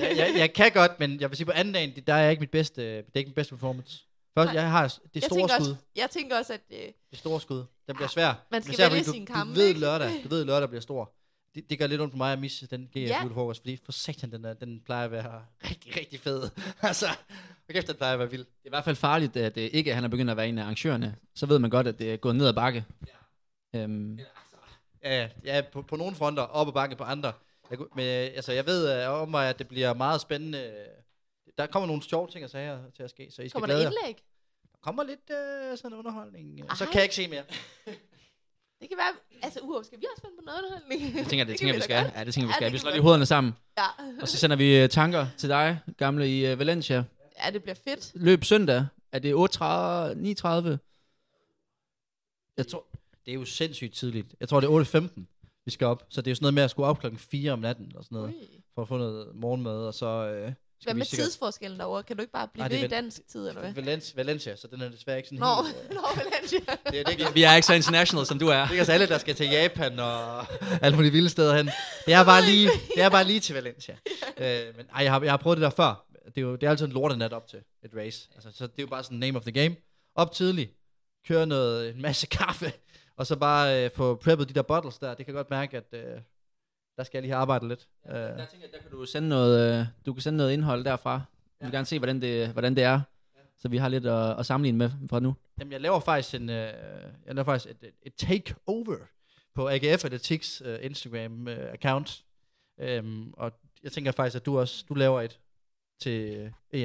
[0.00, 2.30] jeg, jeg, jeg, kan godt, men jeg vil sige, på anden dagen, det- der er
[2.30, 4.04] ikke mit bedste, det er ikke mit bedste performance.
[4.38, 5.70] Først, jeg har det jeg store tænker skud.
[5.70, 6.60] Også, jeg tænker også, at...
[6.70, 6.78] Øh,
[7.10, 7.64] Det store skud.
[7.86, 8.46] Den bliver svær.
[8.50, 11.12] Man skal Især vælge fordi sine du, ved lørdag, du ved lørdag bliver stor.
[11.54, 13.22] Det, det gør lidt ondt på mig at misse den GF Ja.
[13.22, 16.50] julefrokost, fordi for satan, den, er, den plejer at være rigtig, rigtig fed.
[16.82, 17.06] altså,
[17.66, 18.44] hvor kæft, den plejer at være vild.
[18.44, 20.58] Det er i hvert fald farligt, at det ikke han er begyndt at være en
[20.58, 21.16] af arrangørerne.
[21.34, 22.84] Så ved man godt, at det er gået ned ad bakke.
[23.74, 24.18] Øhm,
[25.04, 27.32] Ja, ja på, på nogle fronter, op og bakke på andre.
[27.70, 30.72] Jeg, men øh, altså, jeg ved om mig, at det bliver meget spændende.
[31.58, 33.74] Der kommer nogle sjove ting og sager til at ske, så I skal kommer der
[33.74, 34.06] glæde jer.
[34.06, 34.16] indlæg?
[34.72, 36.60] Der kommer lidt uh, sådan underholdning.
[36.60, 36.74] Ej.
[36.76, 37.44] Så kan jeg ikke se mere.
[38.80, 39.40] Det kan være...
[39.42, 41.16] Altså, uha, skal vi også finde på noget underholdning?
[41.16, 42.02] jeg tænker, det, kan tænker vi da skal.
[42.04, 42.14] godt.
[42.16, 42.66] Ja, det tænker vi Ja, skal.
[42.66, 43.52] det Vi slår vi lige hovederne sammen.
[43.78, 43.86] Ja.
[44.22, 47.04] Og så sender vi øh, tanker til dig, gamle i øh, Valencia.
[47.44, 48.12] ja, det bliver fedt.
[48.14, 48.86] Løb søndag.
[49.12, 49.38] Er det 8.30,
[50.72, 50.78] 9.30?
[52.56, 52.86] Jeg tror,
[53.24, 54.34] Det er jo sindssygt tidligt.
[54.40, 55.22] Jeg tror, det er 8.15,
[55.64, 56.06] vi skal op.
[56.10, 58.04] Så det er jo sådan noget med at skulle op klokken 4 om natten og
[58.04, 58.34] sådan noget.
[58.34, 58.62] Ui.
[58.74, 60.52] For at få noget morgenmad, og så øh,
[60.82, 61.24] skal vi med sikkert...
[61.24, 62.02] tidsforskellen derovre?
[62.02, 63.72] Kan du ikke bare blive Nej, det ved i dansk tid, eller hvad?
[63.72, 65.76] Valencia, Valencia, så den er desværre ikke sådan Nå, helt...
[65.90, 66.58] øh, nå, Valencia.
[66.90, 68.68] Det er, det, ikke, vi er ikke så international, som du er.
[68.68, 70.46] det er os alle, der skal til Japan og
[70.84, 71.70] alle mulige vilde steder hen.
[72.06, 73.96] Det er bare lige, det er bare lige til Valencia.
[74.42, 76.06] øh, men ej, jeg har, jeg har prøvet det der før.
[76.24, 78.28] Det er jo det er altid en lortenat op til et race.
[78.34, 79.76] Altså, så det er jo bare sådan name of the game.
[80.14, 80.70] Op tidligt,
[81.28, 82.72] køre noget, en masse kaffe,
[83.16, 85.14] og så bare øh, få preppet de der bottles der.
[85.14, 86.20] Det kan godt mærke, at øh,
[87.02, 87.88] der skal jeg lige have arbejdet lidt.
[88.08, 90.84] Øh, Der tænker jeg, der kan du sende noget, øh, du kan sende noget indhold
[90.84, 91.20] derfra.
[91.60, 93.00] Vi vil gerne se, hvordan det, hvordan det er.
[93.58, 95.34] Så vi har lidt at, at sammenligne med fra nu.
[95.60, 96.56] Jamen, jeg laver faktisk en, øh,
[97.26, 98.96] jeg laver faktisk et, et, takeover
[99.54, 102.24] på AGF Athletics uh, Instagram uh, account.
[102.98, 105.38] Um, og jeg tænker faktisk, at du også, du laver et
[106.00, 106.82] til uh, EM.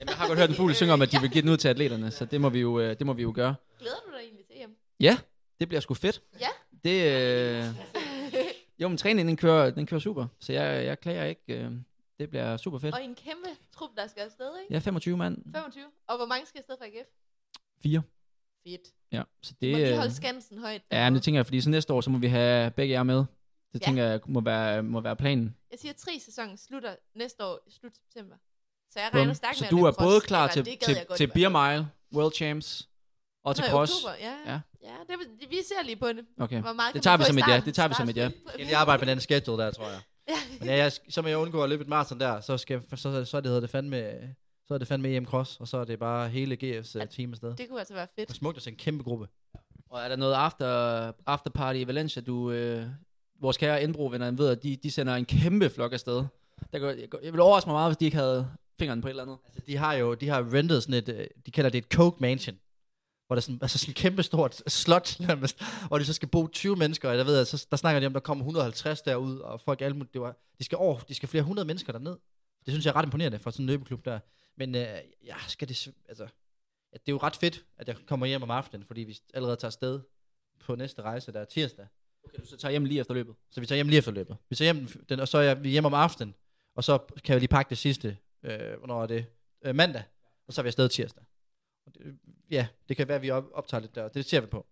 [0.00, 1.56] Jamen, jeg har godt hørt en fugl synge om, at de vil give den ud
[1.56, 3.54] til atleterne, så det må vi jo, øh, det må vi jo gøre.
[3.78, 4.76] Glæder du dig egentlig til EM?
[5.00, 5.18] Ja,
[5.60, 6.22] det bliver sgu fedt.
[6.40, 6.48] Ja.
[6.84, 7.64] Det, øh,
[8.80, 11.42] jo, men træningen den kører, den kører super, så jeg, jeg klager ikke.
[11.48, 11.72] Øh,
[12.18, 12.94] det bliver super fedt.
[12.94, 14.66] Og en kæmpe trup, der skal afsted, ikke?
[14.72, 15.42] Jeg er 25 mand.
[15.54, 15.84] 25.
[16.08, 17.08] Og hvor mange skal afsted fra AGF?
[17.82, 18.02] Fire.
[18.66, 18.80] Fedt.
[19.12, 20.82] Ja, så Det, må lige øh, holde skansen højt.
[20.92, 23.02] ja, men det tænker jeg, fordi så næste år, så må vi have begge jer
[23.02, 23.16] med.
[23.18, 23.26] Det
[23.74, 23.78] Ja.
[23.86, 25.56] tænker jeg må være, må være planen.
[25.70, 28.36] Jeg siger, at tre sæsonen slutter næste år i slut september.
[28.90, 31.48] Så jeg regner stærkt Så med at du er både klar til, til, til Beer.
[31.48, 32.88] Mile, World Champs
[33.44, 33.92] og til Nå, Cross.
[33.92, 34.52] oktober, ja.
[34.52, 34.60] Ja.
[34.82, 36.24] Ja, det, vi ser lige på det.
[36.40, 36.60] Okay.
[36.60, 37.60] Hvor meget Det tager vi som et ja.
[37.64, 38.22] Det tager vi som et ja.
[38.58, 40.00] Jeg lige arbejde med den schedule der, tror jeg.
[40.28, 40.34] Ja.
[40.58, 42.96] Men ja, jeg, så må jeg undgå at løbe et maraton der, så, skal, så,
[42.96, 44.12] så, så er det, hedder det fandme,
[44.68, 47.32] så er det fandme EM Cross, og så er det bare hele GF's uh, team
[47.32, 47.56] afsted.
[47.56, 48.28] Det kunne altså være fedt.
[48.28, 49.28] Det er smukt at se en kæmpe gruppe.
[49.90, 52.86] Og er der noget after, after party i Valencia, du, øh,
[53.40, 56.24] vores kære Indbro-venner ved, at de, de sender en kæmpe flok afsted.
[56.72, 59.10] Der går, jeg, jeg vil overraske mig meget, hvis de ikke havde fingeren på et
[59.10, 59.38] eller andet.
[59.46, 62.16] Altså, de har jo de har rentet sådan et, øh, de kalder det et Coke
[62.20, 62.56] Mansion,
[63.28, 66.28] hvor der er sådan, altså sådan et kæmpe stort slot, nærmest, hvor de så skal
[66.28, 69.02] bo 20 mennesker, og jeg ved, at så, der snakker de om, der kommer 150
[69.02, 72.16] derud, og folk alle det var, de skal over, de skal flere hundrede mennesker derned.
[72.66, 74.18] Det synes jeg er ret imponerende for sådan en løbeklub der.
[74.56, 74.86] Men øh,
[75.24, 76.22] ja, skal det, altså,
[76.92, 79.56] ja, det er jo ret fedt, at jeg kommer hjem om aftenen, fordi vi allerede
[79.56, 80.00] tager afsted
[80.60, 81.86] på næste rejse, der er tirsdag.
[82.24, 83.34] Okay, du så tager hjem lige efter løbet.
[83.50, 84.36] Så vi tager hjem lige efter løbet.
[84.50, 86.34] Vi tager hjem, den, og så er vi hjemme om aftenen,
[86.74, 89.26] og så kan vi lige pakke det sidste, øh, hvornår er det?
[89.64, 90.02] Øh, mandag,
[90.46, 91.24] og så er vi afsted tirsdag.
[92.48, 94.08] Det, ja, det kan være, at vi op, optager lidt der.
[94.08, 94.66] Det ser vi på.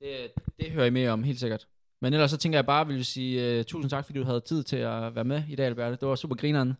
[0.00, 1.66] Det, det hører I mere om, helt sikkert.
[2.00, 4.62] Men ellers så tænker jeg bare, vil sige uh, tusind tak, fordi du havde tid
[4.62, 5.96] til at være med i dag, Alberte.
[6.00, 6.76] Det var super grineren.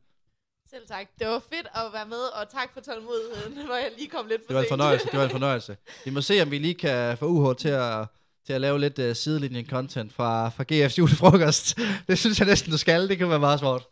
[0.71, 1.07] Selv tak.
[1.19, 4.41] Det var fedt at være med, og tak for tålmodigheden, hvor jeg lige kom lidt
[4.41, 4.69] for Det var en sent.
[4.69, 5.07] fornøjelse.
[5.07, 5.77] Det var en fornøjelse.
[6.05, 8.07] Vi må se, om vi lige kan få UH til at,
[8.47, 11.79] til at lave lidt uh, sidelinjen-content fra, fra GF's julefrokost.
[12.09, 13.09] Det synes jeg næsten, du skal.
[13.09, 13.87] Det kan være meget svårt.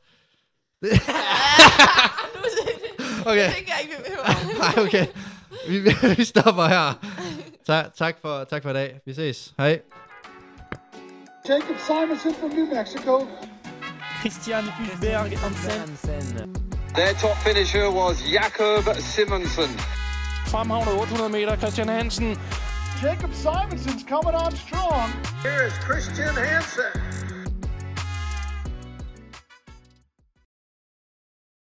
[0.83, 0.89] nu
[3.27, 3.47] Okay.
[3.47, 4.59] Det tænker jeg ikke, vi behøver.
[4.59, 5.07] Nej, okay.
[5.71, 6.95] Vi, vi- stopper her.
[7.67, 9.01] Tak, tak, for, tak for i dag.
[9.07, 9.55] Vi ses.
[9.59, 9.81] Hej.
[11.49, 13.27] Jacob Simonson from New Mexico.
[14.21, 16.55] Christian Hulberg Hansen.
[16.95, 19.71] Their top finisher was Jakob Simonsen.
[20.47, 22.37] Fremhavnet 800 meter, Christian Hansen.
[23.03, 25.11] Jacob Simonson's coming on strong.
[25.43, 27.26] Here is Christian Hansen.